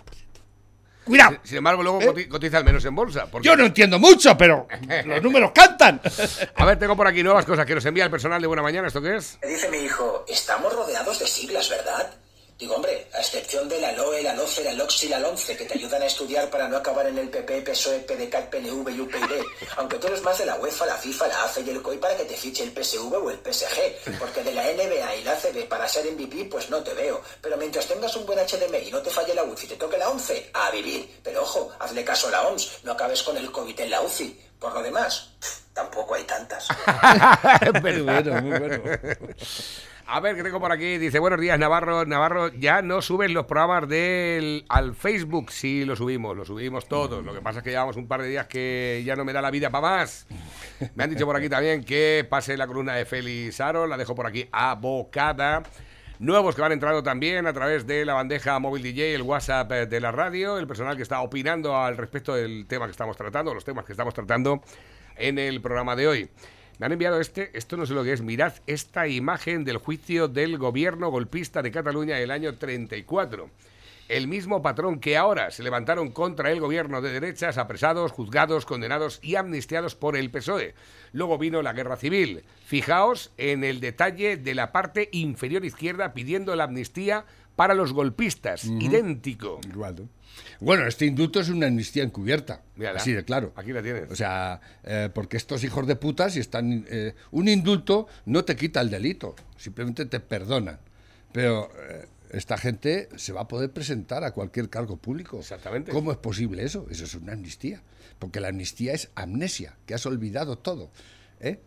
[1.07, 1.37] ¡Cuidado!
[1.43, 2.05] Sin embargo, luego ¿Eh?
[2.07, 3.25] coti- cotizan menos en bolsa.
[3.31, 4.67] porque- Yo no entiendo mucho, pero
[5.05, 5.99] los números cantan.
[6.55, 8.87] A ver, tengo por aquí nuevas cosas que nos envía el personal de Buena Mañana.
[8.87, 9.37] ¿Esto qué es?
[9.41, 12.11] Me dice mi hijo, estamos rodeados de siglas, ¿verdad?
[12.57, 15.65] Digo, hombre, a excepción de la LOE, la LOCE, la LOX y la LONCE, que
[15.65, 19.43] te ayudan a estudiar para no acabar en el PP, PSOE, PDCAT, PNV y UPyD.
[19.75, 22.17] Aunque tú eres más de la UEFA, la FIFA, la AFE y el COI para
[22.17, 24.17] que te fiche el PSV o el PSG.
[24.17, 27.21] Porque de la NBA y la ACB para ser MVP, pues no te veo.
[27.41, 30.09] Pero mientras tengas un buen HDMI y no te falle la UCI te toque la
[30.09, 31.19] 11, a vivir.
[31.23, 34.41] Pero ojo, hazle caso a la OMS, no acabes con el COVID en la UCI.
[34.59, 35.29] Por lo demás,
[35.73, 36.67] tampoco hay tantas.
[37.83, 38.97] Muy bueno, muy bueno.
[40.09, 40.97] A ver, tengo por aquí.
[40.97, 42.05] Dice, buenos días, Navarro.
[42.05, 45.51] Navarro, ya no suben los programas del al Facebook.
[45.51, 47.25] Sí, lo subimos, lo subimos todos.
[47.25, 49.41] Lo que pasa es que llevamos un par de días que ya no me da
[49.41, 50.25] la vida para más.
[50.95, 53.85] Me han dicho por aquí también que pase la columna de Félix Aro.
[53.85, 55.63] La dejo por aquí abocada.
[56.19, 59.85] Nuevos que van entrando también a través de la bandeja móvil DJ, el WhatsApp eh,
[59.87, 63.53] de la radio, el personal que está opinando al respecto del tema que estamos tratando,
[63.53, 64.61] los temas que estamos tratando
[65.17, 66.29] en el programa de hoy.
[66.79, 70.27] Me han enviado este, esto no sé lo que es, mirad esta imagen del juicio
[70.27, 73.49] del gobierno golpista de Cataluña del año 34.
[74.09, 79.19] El mismo patrón que ahora se levantaron contra el gobierno de derechas, apresados, juzgados, condenados
[79.23, 80.75] y amnistiados por el PSOE.
[81.13, 82.43] Luego vino la guerra civil.
[82.63, 87.25] Fijaos en el detalle de la parte inferior izquierda pidiendo la amnistía
[87.57, 88.65] para los golpistas.
[88.65, 89.59] Idéntico.
[89.67, 90.09] Igual, ¿no?
[90.61, 92.61] Bueno, este indulto es una amnistía encubierta.
[92.75, 92.99] Mírala.
[92.99, 93.51] Así de claro.
[93.55, 94.09] Aquí la tienes.
[94.11, 96.85] O sea, eh, porque estos hijos de puta, si están.
[96.87, 100.79] eh, un indulto no te quita el delito, simplemente te perdonan.
[101.31, 105.39] Pero eh, esta gente se va a poder presentar a cualquier cargo público.
[105.39, 105.91] Exactamente.
[105.91, 106.85] ¿Cómo es posible eso?
[106.91, 107.81] Eso es una amnistía.
[108.19, 110.91] Porque la amnistía es amnesia, que has olvidado todo.
[111.39, 111.59] ¿eh?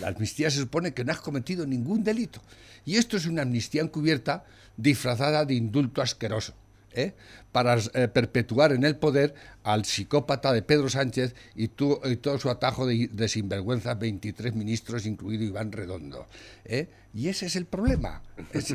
[0.00, 2.42] La amnistía se supone que no has cometido ningún delito.
[2.84, 4.44] Y esto es una amnistía encubierta
[4.76, 6.54] disfrazada de indulto asqueroso.
[6.96, 7.14] ¿eh?
[7.52, 12.50] Para eh, perpetuar en el poder al psicópata de Pedro Sánchez y, y todo su
[12.50, 16.26] atajo de, de sinvergüenza, 23 ministros, incluido Iván Redondo.
[16.64, 16.88] ¿eh?
[17.14, 18.22] Y ese es el problema.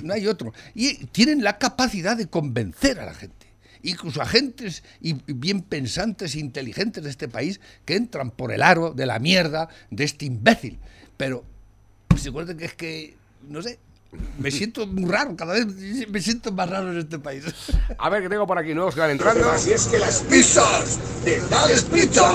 [0.04, 0.54] No hay otro.
[0.74, 3.52] Y tienen la capacidad de convencer a la gente
[3.84, 8.94] incluso agentes y bien pensantes e inteligentes de este país que entran por el aro
[8.94, 10.78] de la mierda de este imbécil.
[11.22, 11.44] Pero
[12.18, 13.16] se acuerdan que es que,
[13.48, 13.78] no sé,
[14.40, 15.68] me siento muy raro, cada vez
[16.10, 17.46] me siento más raro en este país.
[18.00, 19.48] A ver, que tengo por aquí nuevos que van entrando.
[19.52, 22.28] Así es que las pizzas de Tales Pizza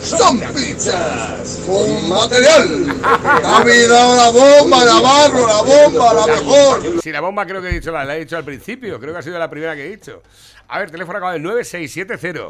[0.00, 2.86] son pizzas con material.
[3.04, 7.02] Ha habido la bomba, Navarro, la bomba, la mejor.
[7.02, 9.18] Si la bomba creo que he dicho, la, la he dicho al principio, creo que
[9.18, 10.22] ha sido la primera que he dicho.
[10.68, 12.40] A ver, teléfono acabado en 9670.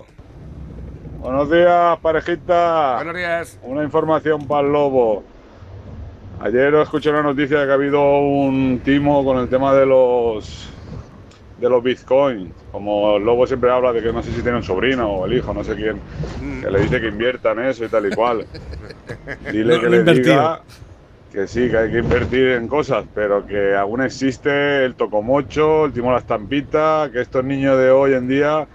[1.18, 2.94] Buenos días, parejita.
[2.98, 3.58] Buenos días.
[3.64, 5.24] Una información para el lobo.
[6.38, 10.68] Ayer escuché una noticia de que ha habido un timo con el tema de los
[11.58, 12.52] de los bitcoins.
[12.70, 15.32] Como el lobo siempre habla de que no sé si tiene un sobrino o el
[15.32, 16.02] hijo, no sé quién,
[16.60, 18.46] que le dice que invierta en eso y tal y cual.
[19.50, 20.24] Dile No, que le invertido.
[20.24, 20.62] diga
[21.32, 25.92] que sí, que hay que invertir en cosas, pero que aún existe el tocomocho, el
[25.92, 28.68] timo a la estampita, que estos niños de hoy en día,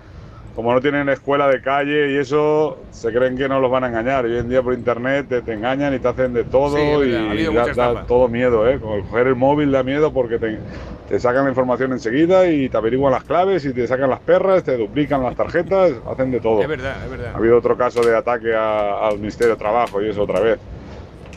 [0.55, 3.87] como no tienen escuela de calle y eso, se creen que no los van a
[3.87, 4.25] engañar.
[4.25, 7.09] Y hoy en día por internet te, te engañan y te hacen de todo Sí,
[7.09, 8.79] y habido da, da todo miedo, ¿eh?
[8.79, 10.59] Con coger el móvil da miedo porque te,
[11.07, 14.63] te sacan la información enseguida y te averiguan las claves y te sacan las perras,
[14.63, 16.61] te duplican las tarjetas, hacen de todo.
[16.61, 17.31] Es verdad, es verdad.
[17.33, 20.59] Ha habido otro caso de ataque a- al Ministerio de Trabajo y eso otra vez.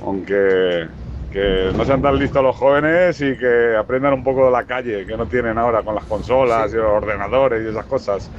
[0.02, 0.86] Aunque
[1.32, 5.04] que no sean tan listos los jóvenes y que aprendan un poco de la calle,
[5.04, 8.30] que no tienen ahora con las consolas y los ordenadores y esas cosas.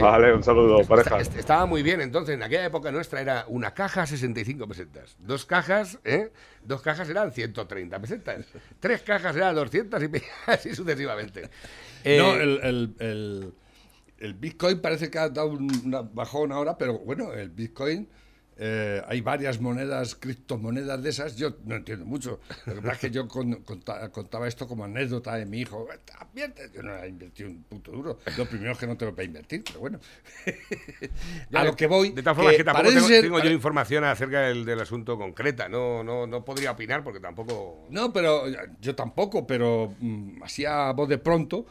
[0.00, 1.20] Vale, un saludo, pareja.
[1.20, 5.16] Est- Estaba muy bien, entonces en aquella época nuestra era una caja 65 pesetas.
[5.18, 6.32] Dos cajas, ¿eh?
[6.64, 8.46] Dos cajas eran 130 pesetas.
[8.80, 10.08] Tres cajas eran 200 y
[10.50, 11.50] así sucesivamente.
[12.04, 13.54] Eh, No, el, el- el-
[14.18, 18.08] el Bitcoin parece que ha dado un- una bajón ahora, pero bueno, el Bitcoin
[18.64, 22.38] eh, hay varias monedas, criptomonedas de esas, yo no entiendo mucho.
[22.66, 25.88] Lo que pasa es que yo con- conta- contaba esto como anécdota de mi hijo.
[26.28, 26.70] "Invierte".
[26.72, 28.18] Yo no he invertido un puto duro.
[28.38, 29.98] Lo primero es que no tengo para invertir, pero bueno.
[31.52, 32.10] a lo que voy.
[32.10, 35.18] De todas formas, que tampoco parece tengo, ser- tengo yo información acerca del, del asunto
[35.18, 35.68] concreta.
[35.68, 37.86] No, no, no podría opinar porque tampoco.
[37.90, 38.44] No, pero
[38.80, 41.66] yo tampoco, pero mm, así a voz de pronto,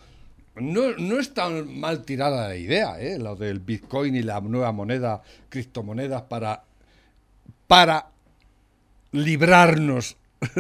[0.55, 3.17] no, no es tan mal tirada la idea, ¿eh?
[3.17, 6.63] lo del Bitcoin y la nueva moneda, criptomonedas para,
[7.71, 8.07] para
[9.13, 10.17] librarnos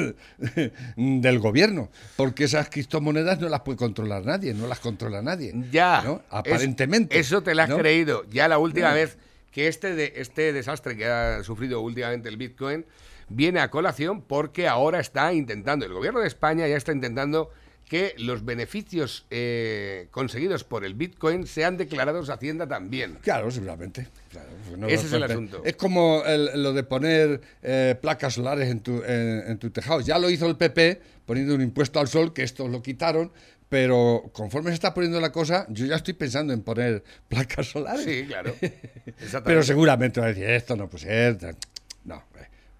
[0.95, 5.51] del gobierno, porque esas criptomonedas no las puede controlar nadie, no las controla nadie.
[5.71, 6.03] Ya.
[6.05, 6.13] ¿no?
[6.15, 7.19] es- Aparentemente.
[7.19, 7.79] eso te lo has ¿no?
[7.79, 8.23] creído.
[8.29, 8.95] Ya la última No.
[8.95, 9.17] vez
[9.51, 12.85] que este, de, este desastre que ha sufrido últimamente el Bitcoin
[13.27, 17.49] viene a colación porque ahora está intentando, el gobierno de España ya está intentando
[17.91, 23.17] que los beneficios eh, conseguidos por el Bitcoin sean declarados a Hacienda también.
[23.21, 24.07] Claro, seguramente.
[24.29, 25.61] claro, pues no Ese es el asunto.
[25.65, 29.99] Es como el- lo de poner eh, placas solares en tu, en, en tu tejado.
[29.99, 33.33] Ya lo hizo el PP poniendo un impuesto al sol, que estos lo quitaron,
[33.67, 38.05] pero conforme se está poniendo la cosa, yo ya estoy pensando en poner placas solares.
[38.05, 38.55] Sí, claro.
[39.43, 41.55] Pero seguramente va a decir, esto no puede ser.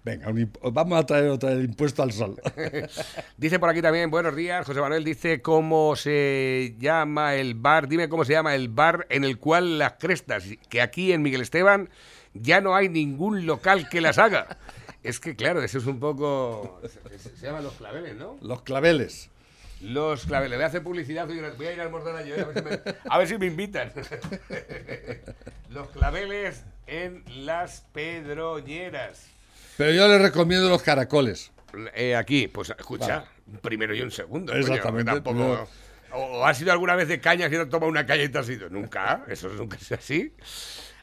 [0.04, 2.34] Venga, un vamos a traer otra vez el impuesto al sol.
[3.36, 8.08] Dice por aquí también, buenos días, José Manuel dice cómo se llama el bar, dime
[8.08, 11.88] cómo se llama el bar en el cual las crestas, que aquí en Miguel Esteban
[12.34, 14.58] ya no hay ningún local que las haga.
[15.04, 16.80] Es que claro, eso es un poco...
[17.18, 18.38] Se, se llaman los claveles, ¿no?
[18.40, 19.30] Los claveles.
[19.80, 20.56] Los claveles.
[20.56, 22.62] Voy a hacer publicidad, voy a ir- a ir al Mordona yo, a ver si
[22.62, 23.92] me, a ver si me invitan.
[25.70, 29.26] los claveles en las pedroñeras.
[29.76, 31.52] Pero yo le recomiendo los caracoles.
[31.94, 33.28] Eh, aquí, pues escucha, Vale.
[33.46, 34.52] un primero y un segundo.
[34.52, 35.68] Exactamente, tampoco-
[36.14, 38.48] o, has ido alguna vez de cañas y te tomado una caña y te has
[38.48, 38.68] ido.
[38.68, 40.34] Nunca, eso nunca es así.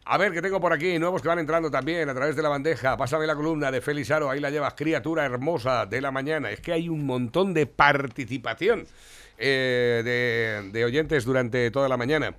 [0.05, 2.49] A ver, que tengo por aquí nuevos que van entrando también a través de la
[2.49, 2.95] bandeja.
[2.97, 6.51] Pásame la columna de Félix Aro, ahí la llevas, criatura hermosa de la mañana.
[6.51, 8.85] Es que hay un montón de participación
[9.37, 12.35] eh, de, de oyentes durante toda la mañana.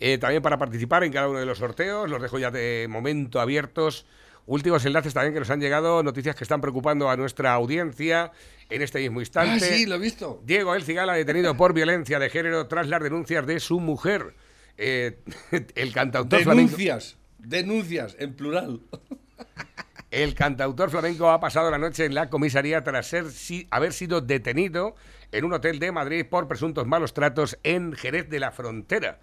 [0.00, 3.40] Eh, también para participar en cada uno de los sorteos, los dejo ya de momento
[3.40, 4.06] abiertos.
[4.48, 8.32] Últimos enlaces también que nos han llegado, noticias que están preocupando a nuestra audiencia
[8.70, 9.62] en este mismo instante.
[9.62, 10.40] Ah, sí, lo he visto.
[10.42, 14.34] Diego El Cigala detenido por violencia de género tras las denuncias de su mujer.
[14.78, 15.18] Eh,
[15.74, 16.70] el cantautor flamenco.
[16.70, 18.80] Denuncias, denuncias, en plural.
[20.10, 24.22] El cantautor flamenco ha pasado la noche en la comisaría tras ser, si- haber sido
[24.22, 24.94] detenido
[25.32, 29.20] en un hotel de Madrid por presuntos malos tratos en Jerez de la Frontera.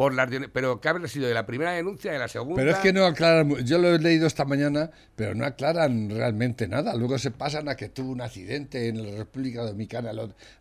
[0.00, 2.56] Por las, pero ¿qué habrá sido de la primera denuncia, de la segunda?
[2.56, 6.66] Pero es que no aclaran, yo lo he leído esta mañana, pero no aclaran realmente
[6.68, 6.94] nada.
[6.94, 10.10] Luego se pasan a que tuvo un accidente en la República Dominicana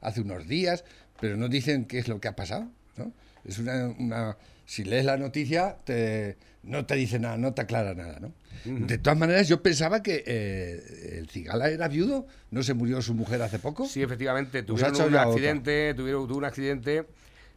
[0.02, 0.84] hace unos días,
[1.22, 2.68] pero no dicen qué es lo que ha pasado.
[2.98, 3.14] ¿no?
[3.46, 7.94] Es una, una- si lees la noticia, te, no te dice nada, no te aclara
[7.94, 8.20] nada.
[8.20, 8.34] ¿no?
[8.66, 13.14] De todas maneras, yo pensaba que eh, el Cigala era viudo, ¿no se murió su
[13.14, 13.86] mujer hace poco?
[13.88, 17.06] Sí, efectivamente, Pues ha tuvieron hecho un accidente, tuvieron un accidente.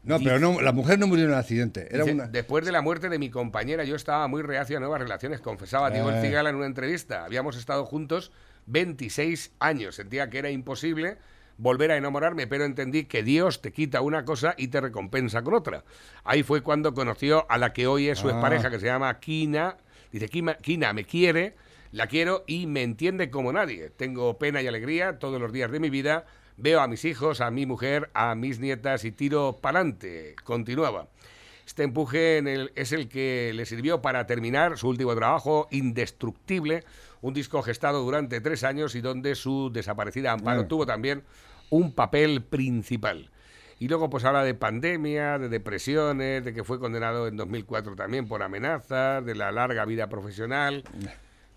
[0.05, 1.87] No, pero no, la mujer no murió en un accidente.
[1.91, 2.27] Era Dice, una...
[2.27, 5.91] Después de la muerte de mi compañera, yo estaba muy reacio a nuevas relaciones, confesaba
[5.91, 6.23] Diego El Eh.
[6.23, 7.25] Cigala en una entrevista.
[7.25, 8.33] Habíamos estado juntos
[8.67, 9.95] 26 años.
[9.95, 11.19] Sentía que era imposible
[11.59, 15.55] volver a enamorarme, pero entendí que Dios te quita una cosa y te recompensa con
[15.55, 15.85] otra.
[16.25, 18.33] Ahí fue cuando conoció a la que hoy es su Ah.
[18.33, 19.77] expareja, que se llama Kina.
[20.11, 21.55] Dice, Kina me quiere,
[21.93, 23.91] la quiero y me entiende como nadie.
[23.91, 26.25] Tengo pena y alegría todos los días de mi vida.
[26.57, 30.35] Veo a mis hijos, a mi mujer, a mis nietas y tiro pa'lante.
[30.45, 31.09] Continuaba.
[31.67, 36.85] Este empuje en el- es el que le sirvió para terminar su último trabajo, Indestructible,
[37.21, 40.69] un disco gestado durante tres años y donde su desaparecida Amparo Ah.
[40.69, 41.23] tuvo también
[41.71, 43.31] un papel principal.
[43.79, 48.29] Y luego pues habla de pandemia, de depresiones, de que fue condenado en 2004 también
[48.29, 50.85] por amenazas, de la larga vida profesional.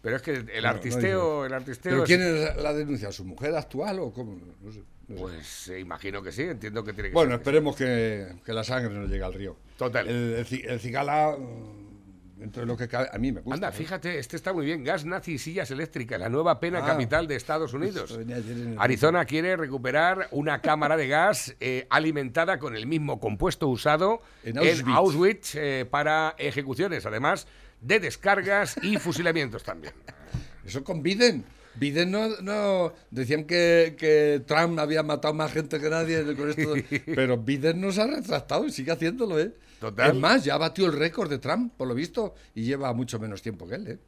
[0.05, 1.47] Pero es que el No, no artisteo, dice.
[1.47, 3.11] el artisteo ¿Pero es- quién es la denuncia?
[3.11, 4.37] ¿Su mujer actual o cómo?
[4.61, 5.21] No sé, no sé.
[5.21, 7.39] Pues eh, imagino que sí, entiendo que tiene que Bueno, ser.
[7.41, 9.57] esperemos que, que la sangre no llegue al río.
[9.77, 10.07] Total.
[10.07, 13.55] El, el el cigala, mm, dentro de lo que cabe, a mí me gusta.
[13.55, 13.71] Anda, ¿eh?
[13.71, 14.83] fíjate, este está muy bien.
[14.83, 16.85] Gas nazi y sillas eléctricas, la nueva pena Ah.
[16.85, 18.15] capital de Estados Unidos.
[18.19, 24.21] En Arizona quiere recuperar una cámara de gas eh, alimentada con el mismo compuesto usado
[24.43, 24.95] En en Auschwitz.
[24.95, 27.47] Auschwitz, eh, para ejecuciones, además
[27.85, 29.93] de descargas y fusilamientos también.
[30.65, 31.45] Eso con Biden.
[31.75, 36.73] Biden no, no decían que, que Trump había matado más gente que nadie con esto,
[37.13, 39.53] pero Biden no se ha retractado y sigue haciéndolo, ¿eh?
[39.79, 40.11] Total.
[40.11, 43.41] Es más, ya batió el récord de Trump, por lo visto, y lleva mucho menos
[43.41, 43.99] tiempo que él, ¿eh?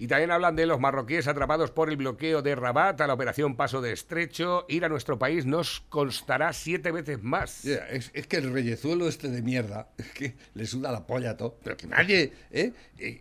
[0.00, 3.54] Y también hablan de los marroquíes atrapados por el bloqueo de Rabat a la operación
[3.54, 4.64] Paso de Estrecho.
[4.66, 7.66] Ir a nuestro país nos costará siete veces más.
[7.66, 11.58] Es que el reyezuelo este de mierda, es que le suda la polla a todo,
[11.62, 12.72] pero que nadie, ¿eh?
[12.98, 13.20] Eh,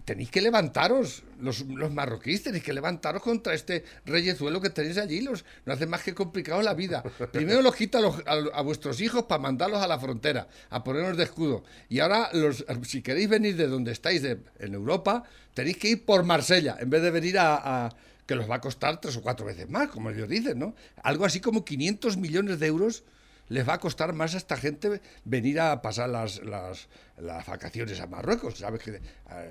[0.00, 5.20] tenéis que levantaros, los, los marroquíes tenéis que levantaros contra este reyezuelo que tenéis allí,
[5.20, 7.02] los, no hace más que complicaros la vida.
[7.32, 10.82] Primero los quita a, los- a- a vuestros hijos para mandarlos a la frontera, a
[10.84, 11.64] ponernos de escudo.
[11.88, 15.24] Y ahora, los, si queréis venir de donde estáis, de- en Europa,
[15.54, 17.86] tenéis que ir por Marsella, en vez de venir a...
[17.86, 20.76] a- que los va a costar tres o cuatro veces más, como ellos dicen, ¿no?
[21.02, 23.02] Algo así como 500 millones de euros
[23.48, 26.88] les va a costar más a esta gente venir a pasar las, las,
[27.18, 28.58] las vacaciones a Marruecos.
[28.58, 29.00] Sabes que eh,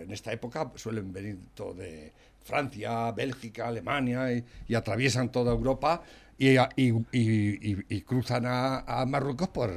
[0.04, 2.12] en esta época suelen venir todo de
[2.44, 6.02] Francia, Bélgica, Alemania y, y atraviesan toda Europa
[6.38, 9.72] y, a- y- y- cruzan a, a Marruecos por,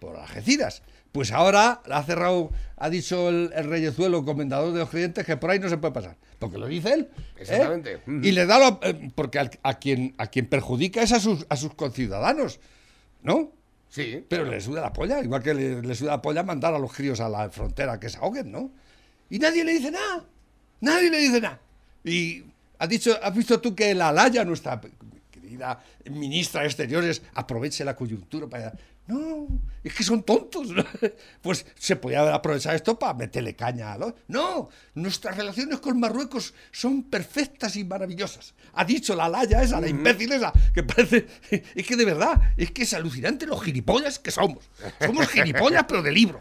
[0.00, 0.82] por Algeciras.
[1.12, 5.50] Pues ahora ha cerrado, ha dicho el, el reyezuelo, comendador de los clientes, que por
[5.50, 6.16] ahí no se puede pasar.
[6.38, 7.08] Porque lo dice él.
[7.16, 7.32] ¿eh?
[7.40, 8.00] Exactamente.
[8.06, 11.46] Y le da la- eh, porque al- a, quien, a quien perjudica es a sus,
[11.48, 12.58] a sus conciudadanos.
[13.22, 13.52] ¿No?
[13.88, 14.24] Sí.
[14.28, 16.92] Pero le suda la polla, igual que le, le suda la polla mandar a los
[16.92, 18.70] críos a la frontera que se ahoguen, ¿no?
[19.28, 20.24] Y nadie le dice nada.
[20.80, 21.60] Nadie le dice nada.
[22.04, 22.44] Y
[22.78, 24.80] has dicho, has visto tú que la Laya, nuestra
[25.30, 28.72] querida ministra de Exteriores, aproveche la coyuntura para.
[29.10, 29.48] No,
[29.82, 30.68] es que son tontos.
[31.42, 34.12] Pues se podía haber aprovechado esto para meterle caña a los.
[34.28, 38.54] No, nuestras relaciones con Marruecos son perfectas y maravillosas.
[38.74, 41.26] Ha dicho la Laya esa, la imbécil esa, que parece.
[41.74, 44.68] Es que de verdad, es que es alucinante los gilipollas que somos.
[45.00, 46.40] Somos gilipollas, pero de libro.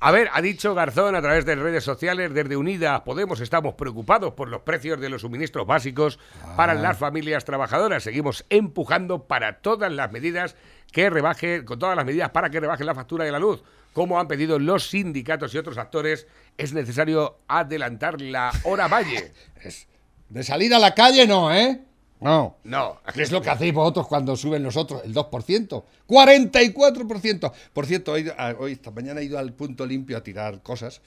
[0.00, 4.34] A ver, ha dicho Garzón a través de redes sociales, desde Unidas Podemos estamos preocupados
[4.34, 6.18] por los precios de los suministros básicos
[6.56, 8.02] para las familias trabajadoras.
[8.02, 10.56] Seguimos empujando para todas las medidas
[10.92, 13.62] que rebaje, con todas las medidas para que rebaje la factura de la luz.
[13.92, 16.26] Como han pedido los sindicatos y otros actores,
[16.58, 19.32] es necesario adelantar la hora valle.
[19.62, 19.86] Es-
[20.28, 21.80] de salir a la calle no, ¿eh?
[22.20, 22.56] No.
[22.64, 25.02] No, ¿Qué es lo que hacéis vosotros cuando suben los otros?
[25.04, 25.84] El 2%.
[26.08, 27.52] 44%.
[27.72, 31.02] Por cierto, hoy, hoy esta mañana he ido al punto limpio a tirar cosas.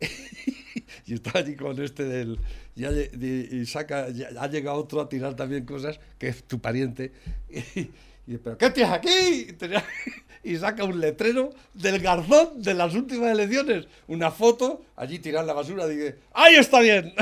[1.06, 2.40] y estaba allí con este del...
[2.74, 4.06] Y, ha, y saca,
[4.40, 7.12] ha llegado otro a tirar también cosas, que es tu pariente.
[7.76, 7.90] Y,
[8.26, 9.48] y, ¿pero qué tienes aquí?
[10.46, 13.88] Y saca un letrero del garzón de las últimas elecciones.
[14.06, 15.86] Una foto, allí tirar la basura.
[15.86, 17.14] Dije, ¡ahí está bien!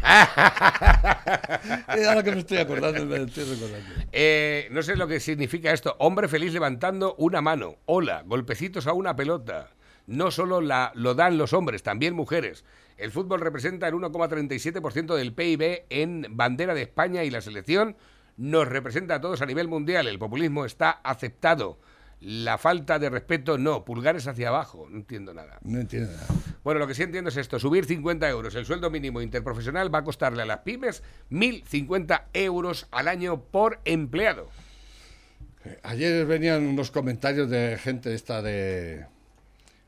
[1.86, 3.86] Ahora que me estoy acordando, me estoy recordando.
[4.12, 5.94] Eh, no sé lo que significa esto.
[5.98, 7.76] Hombre feliz levantando una mano.
[7.84, 9.68] Hola, golpecitos a una pelota.
[10.06, 12.64] No solo la, lo dan los hombres, también mujeres.
[12.96, 17.94] El fútbol representa el 1,37% del PIB en bandera de España y la selección
[18.36, 20.06] nos representa a todos a nivel mundial.
[20.08, 21.78] El populismo está aceptado.
[22.20, 23.84] La falta de respeto no.
[23.84, 24.86] Pulgares hacia abajo.
[24.90, 25.58] No entiendo nada.
[25.62, 26.26] No entiendo nada.
[26.62, 28.54] Bueno, lo que sí entiendo es esto, subir 50 euros.
[28.54, 33.80] El sueldo mínimo interprofesional va a costarle a las pymes 1.050 euros al año por
[33.86, 34.48] empleado.
[35.82, 39.06] Ayer venían unos comentarios de gente esta de,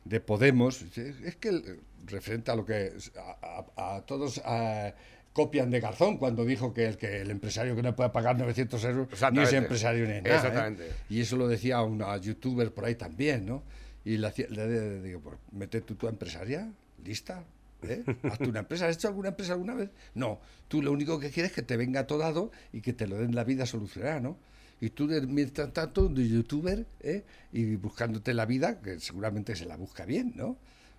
[0.05, 0.83] de Podemos.
[0.97, 4.95] Es que referente a lo que a, a- a todos eh,
[5.33, 8.85] copian de Garzón cuando dijo que el, que el empresario que no puede pagar 900
[8.85, 10.29] euros ni es empresario ni nada.
[10.31, 10.37] ¿eh?
[10.37, 10.91] Exactamente.
[11.09, 13.63] Y eso lo decía una youtuber por ahí también, ¿no?
[14.05, 16.71] Y le, le- digo, pues, mete tú tu empresaria,
[17.05, 17.45] lista.
[17.83, 18.03] ¿eh?
[18.25, 18.87] ¿Has tú una empresa?
[18.89, 19.91] ¿Has hecho alguna empresa alguna vez?
[20.15, 23.07] No, tú lo único que quieres es que te venga todo dado y que te
[23.07, 24.37] lo den la vida solucionada, ¿no?
[24.81, 27.23] Y tú, mientras tanto, de youtuber, ¿eh?
[27.53, 30.57] y buscándote la vida, que seguramente se la busca bien, ¿no?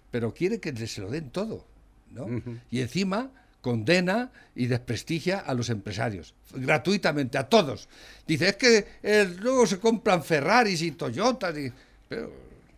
[0.10, 1.66] Pero quiere que se lo den todo,
[2.12, 2.28] ¿no?
[2.72, 3.32] Y encima
[3.64, 7.88] condena y desprestigia a los empresarios, gratuitamente, a todos.
[8.28, 11.72] Dice, es que eh, luego se compran Ferraris y Toyotas, y...
[12.10, 12.30] pero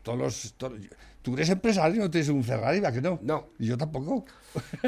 [0.03, 0.53] todos los...
[0.57, 0.79] todos-
[1.23, 3.17] Tú eres empresario y no tienes un Ferrari, ¿va que no?
[3.23, 3.47] No.
[3.57, 4.25] Y yo tampoco.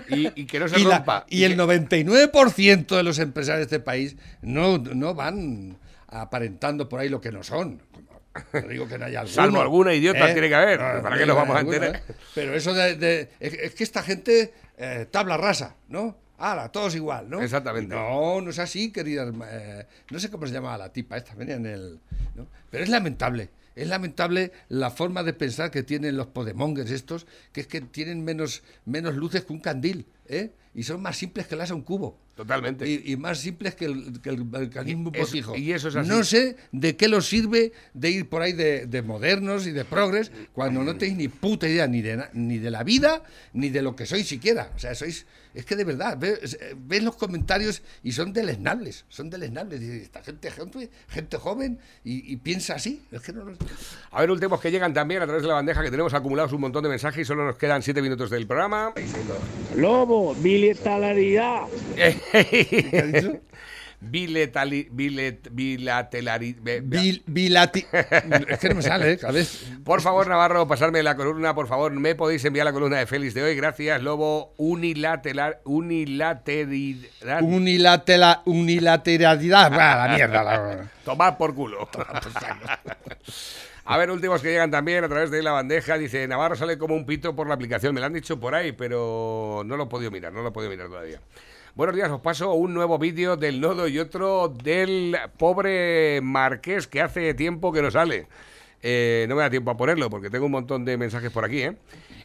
[0.08, 1.26] Y, y que no se Y, la- rompa.
[1.28, 5.78] y el que- 99% de los empresarios de este país no, no van
[6.08, 7.82] aparentando por ahí lo que no son.
[8.54, 9.36] No digo que no haya alguno.
[9.36, 11.96] Salvo alguna idiota tiene que haber, ¿para qué nos vamos a enterar?
[11.96, 12.02] ¿eh?
[12.36, 12.96] Pero eso de...
[12.96, 16.18] de- es, que esta gente eh, tabla rasa, ¿no?
[16.40, 17.42] Ahora, todos igual, ¿no?
[17.42, 17.96] Exactamente.
[17.96, 19.26] No, no es así, querida.
[19.26, 22.00] herma- eh, no sé cómo se llama la tipa esta, venía en el.
[22.36, 22.48] ¿no?
[22.70, 23.50] Pero es lamentable.
[23.76, 28.24] Es lamentable la forma de pensar que tienen los podemongers estos, que es que tienen
[28.24, 30.52] menos, menos luces que un candil, ¿eh?
[30.78, 32.18] Y son más simples que el asa un cubo.
[32.36, 32.88] Totalmente.
[32.88, 36.08] Y, y más simples que el, que el mecanismo Y eso- y eso es así.
[36.08, 39.84] No sé de qué los sirve de ir por ahí de, de modernos y de
[39.86, 43.24] progres cuando no tenéis ni puta idea ni de, ni de la vida
[43.54, 44.72] ni de lo que sois siquiera.
[44.76, 45.26] O sea, sois.
[45.56, 49.06] Es que de verdad, ves, eh, ves los comentarios y son deleznables.
[49.10, 49.80] Son deleznables.
[49.80, 53.02] Dices, esta gente, gente, gente joven y, y piensa así.
[53.12, 53.58] Es que no lo-
[54.12, 56.62] A ver, últimos que llegan también a través de la bandeja que tenemos acumulados un
[56.62, 58.94] montón de mensajes y solo nos quedan siete minutos del programa.
[59.76, 60.36] Lobo,
[60.74, 61.62] bilateralidad.
[61.96, 63.40] ¿Qué ha dicho?
[64.00, 67.88] biletali- bilet- bilaterali- be- Bil- bilati-
[68.48, 69.18] es que no me sale, ¿eh?
[69.18, 69.66] Cada vez.
[69.84, 71.92] Por favor, Navarro, pasarme la columna, por favor.
[71.94, 73.56] Me podéis enviar la columna de Félix de hoy.
[73.56, 74.54] Gracias, Lobo.
[74.58, 77.42] Unilateral, unilateridad.
[77.42, 79.72] Unilatela- unilateralidad.
[79.72, 80.44] Va, la mierda.
[80.44, 81.90] la- Tomad por culo.
[83.90, 85.98] A ver, últimos que llegan también a través de la bandeja.
[85.98, 87.94] Dice, Navarro sale como un pito por la aplicación.
[87.94, 90.52] Me lo han dicho por ahí, pero no lo he podido mirar, no lo he
[90.52, 91.22] podido mirar todavía.
[91.74, 97.00] Buenos días, os paso un nuevo vídeo del nodo y otro del pobre Marqués que
[97.00, 98.28] hace tiempo que no sale.
[98.82, 101.62] Eh, no me da tiempo a ponerlo porque tengo un montón de mensajes por aquí,
[101.62, 101.78] ¿eh?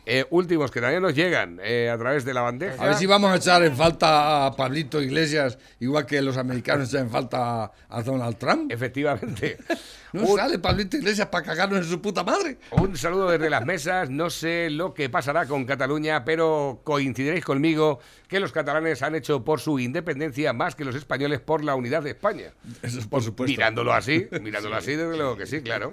[0.04, 2.82] Eh, últimos que también nos llegan eh, a través de la bandeja.
[2.82, 6.88] A ver si vamos a echar en falta a Pablito Iglesias, igual que los americanos
[6.88, 8.70] echan en falta a Donald Trump.
[8.72, 9.58] Efectivamente.
[10.12, 12.58] No Un- sale Pablito Iglesias para cagarnos en su puta madre.
[12.72, 14.10] Un saludo desde las mesas.
[14.10, 17.98] No sé lo que pasará con Cataluña, pero coincidiréis conmigo
[18.28, 22.02] que los catalanes han hecho por su independencia más que los españoles por la unidad
[22.02, 22.52] de España.
[22.82, 23.50] Eso es por supuesto.
[23.52, 25.92] Mirándolo así, mirándolo así, desde luego que sí, claro.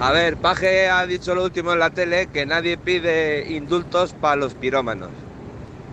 [0.00, 4.36] A ver, Paje ha dicho lo último en la tele, que nadie pide indultos para
[4.36, 5.08] los pirómanos.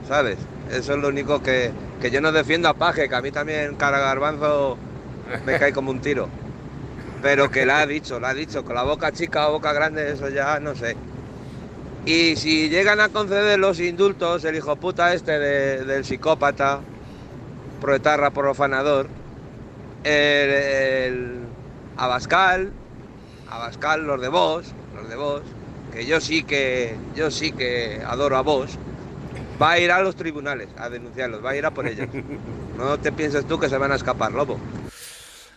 [0.07, 0.37] ¿Sabes?
[0.69, 3.75] Eso es lo único que, que yo no defiendo a Paje, que a mí también
[3.75, 4.77] cara garbanzo
[5.45, 6.27] me cae como un tiro.
[7.21, 10.11] Pero que la ha dicho, la ha dicho, con la boca chica o boca grande,
[10.11, 10.97] eso ya no sé.
[12.05, 16.81] Y si llegan a conceder los indultos, el hijo puta este de- del psicópata,
[17.79, 19.07] proetarra profanador,
[20.03, 21.39] el, el
[21.95, 22.73] Abascal,
[23.53, 25.43] Abascal, los de vos, los de vos,
[25.93, 28.79] que yo sí que, yo sí que adoro a vos,
[29.61, 32.07] va a ir a los tribunales a denunciarlos, va a ir a por ellos.
[32.77, 34.57] No te pienses tú que se van a escapar, lobo.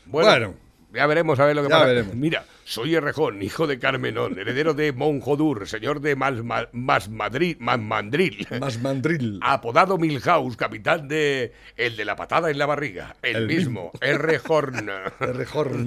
[0.05, 0.65] Bueno, Bueno.
[0.95, 1.87] Ya veremos a ver lo que Ya pasa.
[1.87, 2.14] veremos.
[2.14, 8.47] Mira, soy Errejón, hijo de Carmenón, heredero de Monjodur, señor de Masma- Masmadri- Masmandril.
[8.61, 9.39] Más mandril.
[9.43, 13.16] Apodado Milhouse, capitán de El de la patada en la barriga.
[13.22, 14.16] El, El mismo, R.
[14.16, 14.87] Rejorn.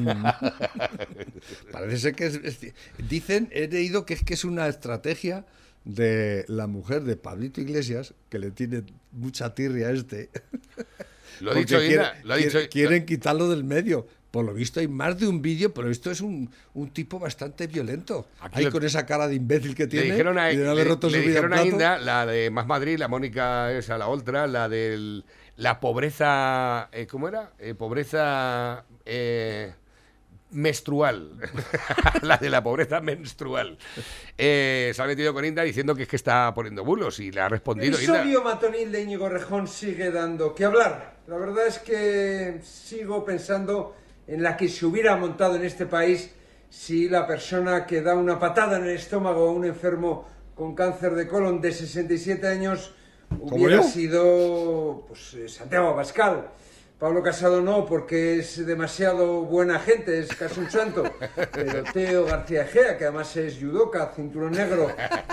[1.72, 2.74] Parece ser que es, es-
[3.10, 5.46] Dicen, he leído que es que es una estrategia
[5.86, 10.30] de la mujer de Pablito Iglesias, que le tiene mucha tirria a este.
[11.40, 14.08] Lo ha dicho quiere- Ina, lo ha quiere- dicho- quieren quitarlo del medio.
[14.32, 17.66] Por lo visto hay más de un vídeo, pero esto es un, un tipo bastante
[17.66, 18.28] violento.
[18.42, 20.66] Aquí Ahí lo- con esa cara de imbécil que Le tiene dijeron a, y de
[20.66, 21.64] no haber le- roto le su vida dijeron a.
[21.66, 25.24] Inda, la de Más Madrid, la Mónica esa, la otra, la de
[25.58, 27.54] la pobreza, eh, ¿cómo era?
[27.58, 29.74] Eh, pobreza eh,
[30.52, 31.32] menstrual.
[32.22, 33.78] la de la pobreza menstrual.
[34.38, 37.42] Eh, se ha metido con Inda diciendo que es que está poniendo bulos y le
[37.42, 38.22] ha respondido El Inda.
[38.24, 41.18] sodio matonil de Íñigo Rejón sigue dando que hablar.
[41.28, 43.96] La verdad es que sigo pensando
[44.30, 46.30] en la que se hubiera montado en este país
[46.70, 51.16] si la persona que da una patada en el estómago a un enfermo con cáncer
[51.16, 52.94] de colon de 67 años
[53.40, 56.48] hubiera sido pues, eh, Santiago Abascal.
[57.00, 61.04] Pablo Casado no, porque es demasiado buena gente, es casi un santo.
[61.54, 64.92] Pero Teo García Egea, que además es judoka, cinturón negro,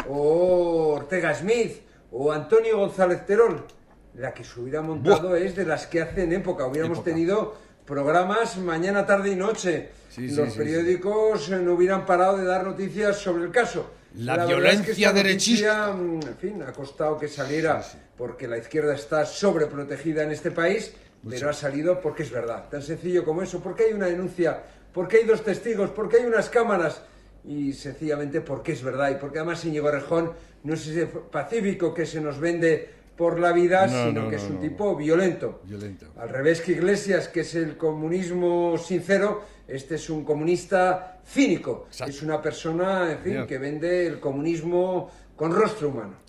[0.08, 1.82] o Ortega Smith,
[2.12, 3.66] o Antonio González Terol,
[4.14, 6.66] la que se hubiera montado es de las que hacen época.
[6.66, 7.10] Hubiéramos Época.
[7.10, 9.90] tenido programas mañana, tarde y noche.
[10.10, 13.90] Sí, Los sí, periódicos eh, no hubieran parado de dar noticias sobre el caso.
[14.14, 15.86] La es que violencia esta derechista.
[15.92, 17.82] noticia, mm, En fin, ha costado que saliera
[18.16, 20.92] porque la izquierda está sobreprotegida en este país,
[21.28, 22.68] pero ha salido porque es verdad.
[22.70, 23.60] Tan sencillo como eso.
[23.60, 24.62] Porque hay una denuncia,
[24.92, 27.02] porque hay dos testigos, porque hay unas cámaras.
[27.44, 29.10] Y sencillamente porque es verdad.
[29.10, 30.32] Y porque además Íñigo Rejón
[30.64, 34.36] no es ese pacífico que se nos vende por la vida, No, sino no, que
[34.36, 35.60] es un tipo violento.
[35.64, 36.06] Violento.
[36.18, 41.86] Al revés que Iglesias, que es el comunismo sincero, este es un comunista cínico.
[41.88, 42.10] Exacto.
[42.10, 46.25] Es una persona, en fin, que vende el comunismo con rostro humano.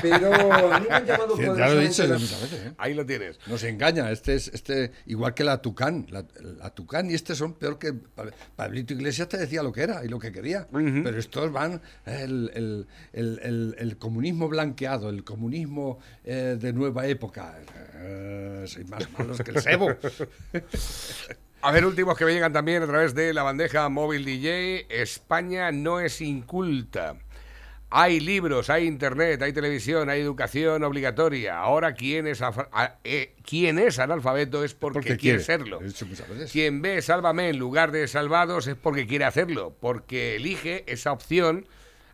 [0.00, 0.32] Pero
[0.72, 2.52] a mí me han llamado Sí, ya lo he dicho las- veces.
[2.66, 2.72] ¿eh?
[2.78, 3.38] Ahí lo tienes.
[3.46, 6.24] Nos engaña, este es este igual que la Tucán, la,
[6.58, 8.26] la Tucán y este son peor que Pa-
[8.56, 12.50] Pablito Iglesias te decía lo que era y lo que quería, pero estos van el,
[12.54, 17.58] el- el- el- el comunismo blanqueado, el comunismo eh, de nueva época,
[18.04, 19.88] Eh, soy más malos que el sebo.
[21.64, 24.86] A ver, últimos que me llegan también a través de la bandeja móvil DJ.
[24.88, 27.14] España no es inculta.
[27.94, 31.58] Hay libros, hay internet, hay televisión, hay educación obligatoria.
[31.58, 35.80] Ahora, quien es, a- eh, quien es analfabeto es porque, Porque quiere, quiere, serlo.
[36.50, 41.66] Quien ve Sálvame en lugar de Salvados es porque quiere hacerlo, porque elige esa opción.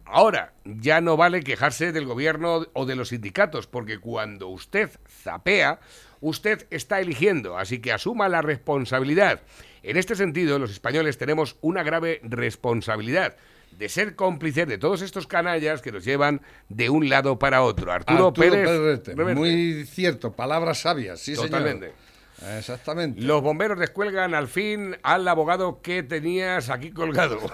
[0.04, 4.90] Ahora, ya no vale quejarse del gobierno o de los sindicatos, porque cuando usted
[5.22, 5.78] zapea,
[6.20, 9.42] usted está eligiendo, así que asuma la responsabilidad.
[9.84, 13.36] En este sentido, los españoles tenemos una grave responsabilidad
[13.72, 17.92] de ser cómplices de todos estos canallas que nos llevan de un lado para otro.
[17.92, 19.38] Arturo, Arturo Pérez, Pérez Reverte, Reverte.
[19.38, 21.86] muy cierto, palabras sabias, sí Totalmente.
[21.86, 22.08] señor.
[22.58, 23.20] Exactamente.
[23.20, 27.38] Los bomberos descuelgan al fin al abogado que tenías aquí colgado.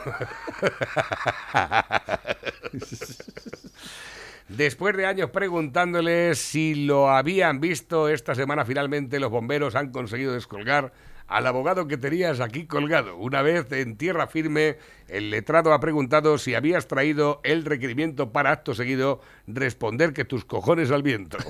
[4.48, 10.34] Después de años preguntándoles si lo habían visto, esta semana finalmente los bomberos han conseguido
[10.34, 10.92] descolgar
[11.26, 13.16] al abogado que tenías aquí colgado.
[13.16, 14.76] Una vez en tierra firme,
[15.08, 20.44] el letrado ha preguntado si habías traído el requerimiento para acto seguido responder que tus
[20.44, 21.38] cojones al viento.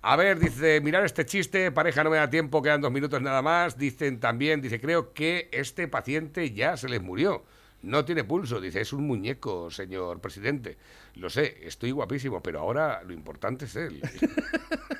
[0.00, 3.42] A ver, dice, mirar este chiste, pareja no me da tiempo, quedan dos minutos nada
[3.42, 3.76] más.
[3.76, 7.44] Dicen también, dice, creo que este paciente ya se les murió.
[7.82, 10.78] No tiene pulso, dice, es un muñeco, señor presidente.
[11.14, 14.00] Lo sé, estoy guapísimo, pero ahora lo importante es él.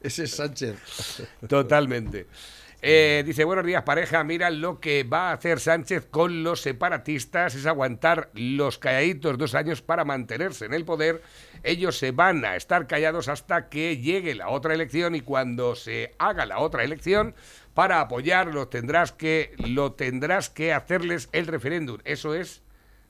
[0.00, 0.76] Ese es Sánchez.
[1.48, 2.26] Totalmente.
[2.80, 7.56] Eh, dice, buenos días pareja, mira lo que va a hacer Sánchez con los separatistas
[7.56, 11.20] es aguantar los calladitos dos años para mantenerse en el poder.
[11.64, 16.14] Ellos se van a estar callados hasta que llegue la otra elección y cuando se
[16.18, 17.34] haga la otra elección,
[17.74, 21.98] para apoyarlos tendrás que, lo tendrás que hacerles el referéndum.
[22.04, 22.62] Eso es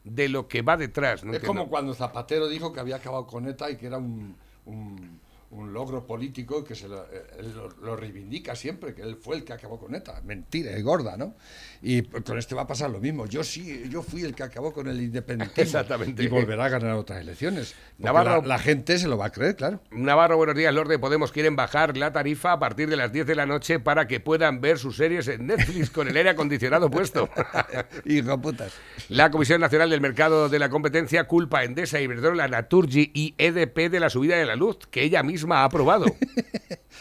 [0.03, 1.23] de lo que va detrás.
[1.25, 1.47] no es entiendo.
[1.61, 4.35] como cuando Zapatero dijo que había acabado con ETA y que era un,
[4.65, 5.21] un-
[5.51, 9.37] un logro político que se lo, eh, él lo, lo reivindica siempre, que él fue
[9.37, 10.21] el que acabó con ETA.
[10.23, 11.37] Mentira, es gorda, ¿no?
[11.81, 13.25] Y con este va a pasar lo mismo.
[13.27, 15.63] Yo sí, yo fui el que acabó con el independentismo.
[15.63, 16.23] Exactamente.
[16.23, 17.75] Y volverá a ganar otras elecciones.
[17.99, 19.81] Navarro- la, la gente se lo va a creer, claro.
[19.91, 20.75] Navarro, buenos días.
[20.75, 23.81] Los de Podemos quieren bajar la tarifa a partir de las 10 de la noche
[23.81, 27.31] para que puedan ver sus series en Netflix con el aire acondicionado puesto.
[28.05, 28.75] Hijo putas.
[29.09, 33.89] La Comisión Nacional del Mercado de la Competencia culpa a Endesa, Iberdrola, Naturgy y EDP
[33.91, 36.07] de la subida de la luz que ella misma ha aprobado.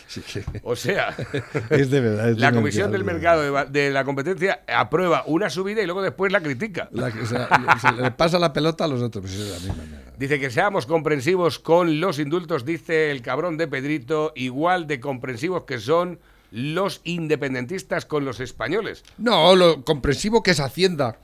[0.07, 0.21] Sí
[0.63, 1.13] O sea,
[1.69, 2.29] Es de verdad.
[2.29, 3.03] es la Comisión del.
[3.03, 6.87] Mercado de, la Competencia aprueba una subida y luego después la critica.
[6.91, 7.49] La que- o sea,
[7.81, 10.11] se le pasa la pelota a los otros, pues es la misma mierda.
[10.17, 15.63] Dice que seamos comprensivos con los indultos, dice el cabrón de Pedrito, igual de comprensivos
[15.63, 16.19] que son
[16.51, 19.03] los independentistas con los españoles.
[19.17, 21.17] No, lo comprensivo que es Hacienda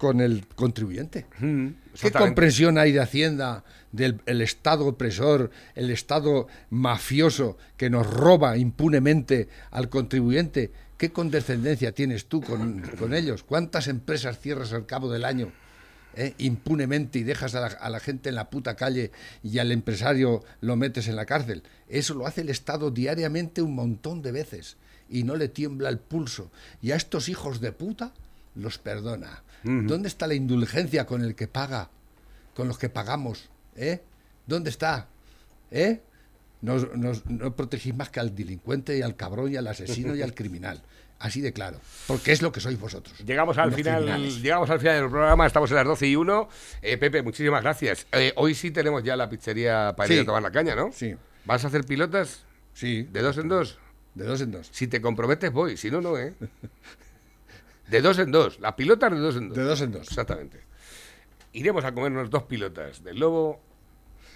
[0.00, 1.26] con el contribuyente.
[2.00, 8.56] ¿Qué comprensión hay de Hacienda, del el Estado opresor, el Estado mafioso que nos roba
[8.56, 10.72] impunemente al contribuyente?
[10.96, 13.42] ¿Qué condescendencia tienes tú con, con ellos?
[13.42, 15.52] ¿Cuántas empresas cierras al cabo del año?
[16.14, 19.70] eh, impunemente y dejas a la, a la gente en la puta calle y al
[19.70, 21.62] empresario lo metes en la cárcel.
[21.90, 24.78] Eso lo hace el Estado diariamente un montón de veces
[25.10, 26.50] y no le tiembla el pulso.
[26.80, 28.14] Y a estos hijos de puta
[28.54, 29.42] los perdona.
[29.62, 31.90] ¿Dónde está la indulgencia con el que paga?
[32.54, 33.48] Con los que pagamos.
[33.76, 34.00] ¿Eh?
[34.46, 35.06] ¿Dónde está?
[35.70, 36.00] ¿Eh?
[36.62, 40.22] Nos, nos- no protegís más que al delincuente y al cabrón y al asesino y
[40.22, 40.82] al criminal.
[41.18, 41.78] Así de claro.
[42.06, 43.18] Porque es lo que sois vosotros.
[43.26, 44.40] Llegamos al final, criminales.
[44.42, 46.48] llegamos al final del programa, estamos a las 12 y 1.
[46.80, 48.06] Eh, Pepe, muchísimas gracias.
[48.12, 50.90] Eh, hoy sí tenemos ya la pizzería para ir a tomar la caña, ¿no?
[50.92, 51.14] Sí.
[51.44, 52.42] ¿Vas a hacer pilotas?
[52.72, 53.02] Sí.
[53.12, 53.78] ¿De dos en dos?
[54.14, 54.70] De dos en dos.
[54.72, 55.76] Si te comprometes, voy.
[55.76, 56.32] Si no, no, ¿eh?
[57.90, 58.60] De dos en dos.
[58.60, 59.56] Las pilotas de dos en dos.
[59.58, 60.08] De dos en dos.
[60.08, 60.60] Exactamente.
[61.52, 63.60] Iremos a comernos dos pilotas del lobo.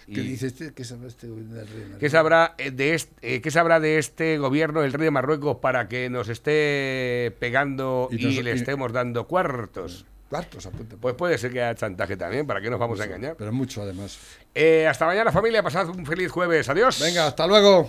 [0.07, 0.75] ¿Qué dice este?
[0.75, 3.81] ¿Qué sabe este gobierno del Rey de ¿Qué sabrá, eh, de este, eh, ¿Qué sabrá
[3.81, 8.55] de este gobierno, el rey de Marruecos, para que nos esté pegando y, le y-
[8.55, 10.05] estemos dando cuartos?
[10.29, 10.97] Cuartos, apunta.
[11.01, 13.37] Pues puede ser que haya chantaje también, ¿para qué nos vamos a engañar?
[13.39, 14.19] Pero mucho, además.
[14.55, 15.63] Eh, hasta mañana, familia.
[15.63, 16.69] Pasad un feliz jueves.
[16.69, 17.01] Adiós.
[17.01, 17.89] Venga, hasta luego.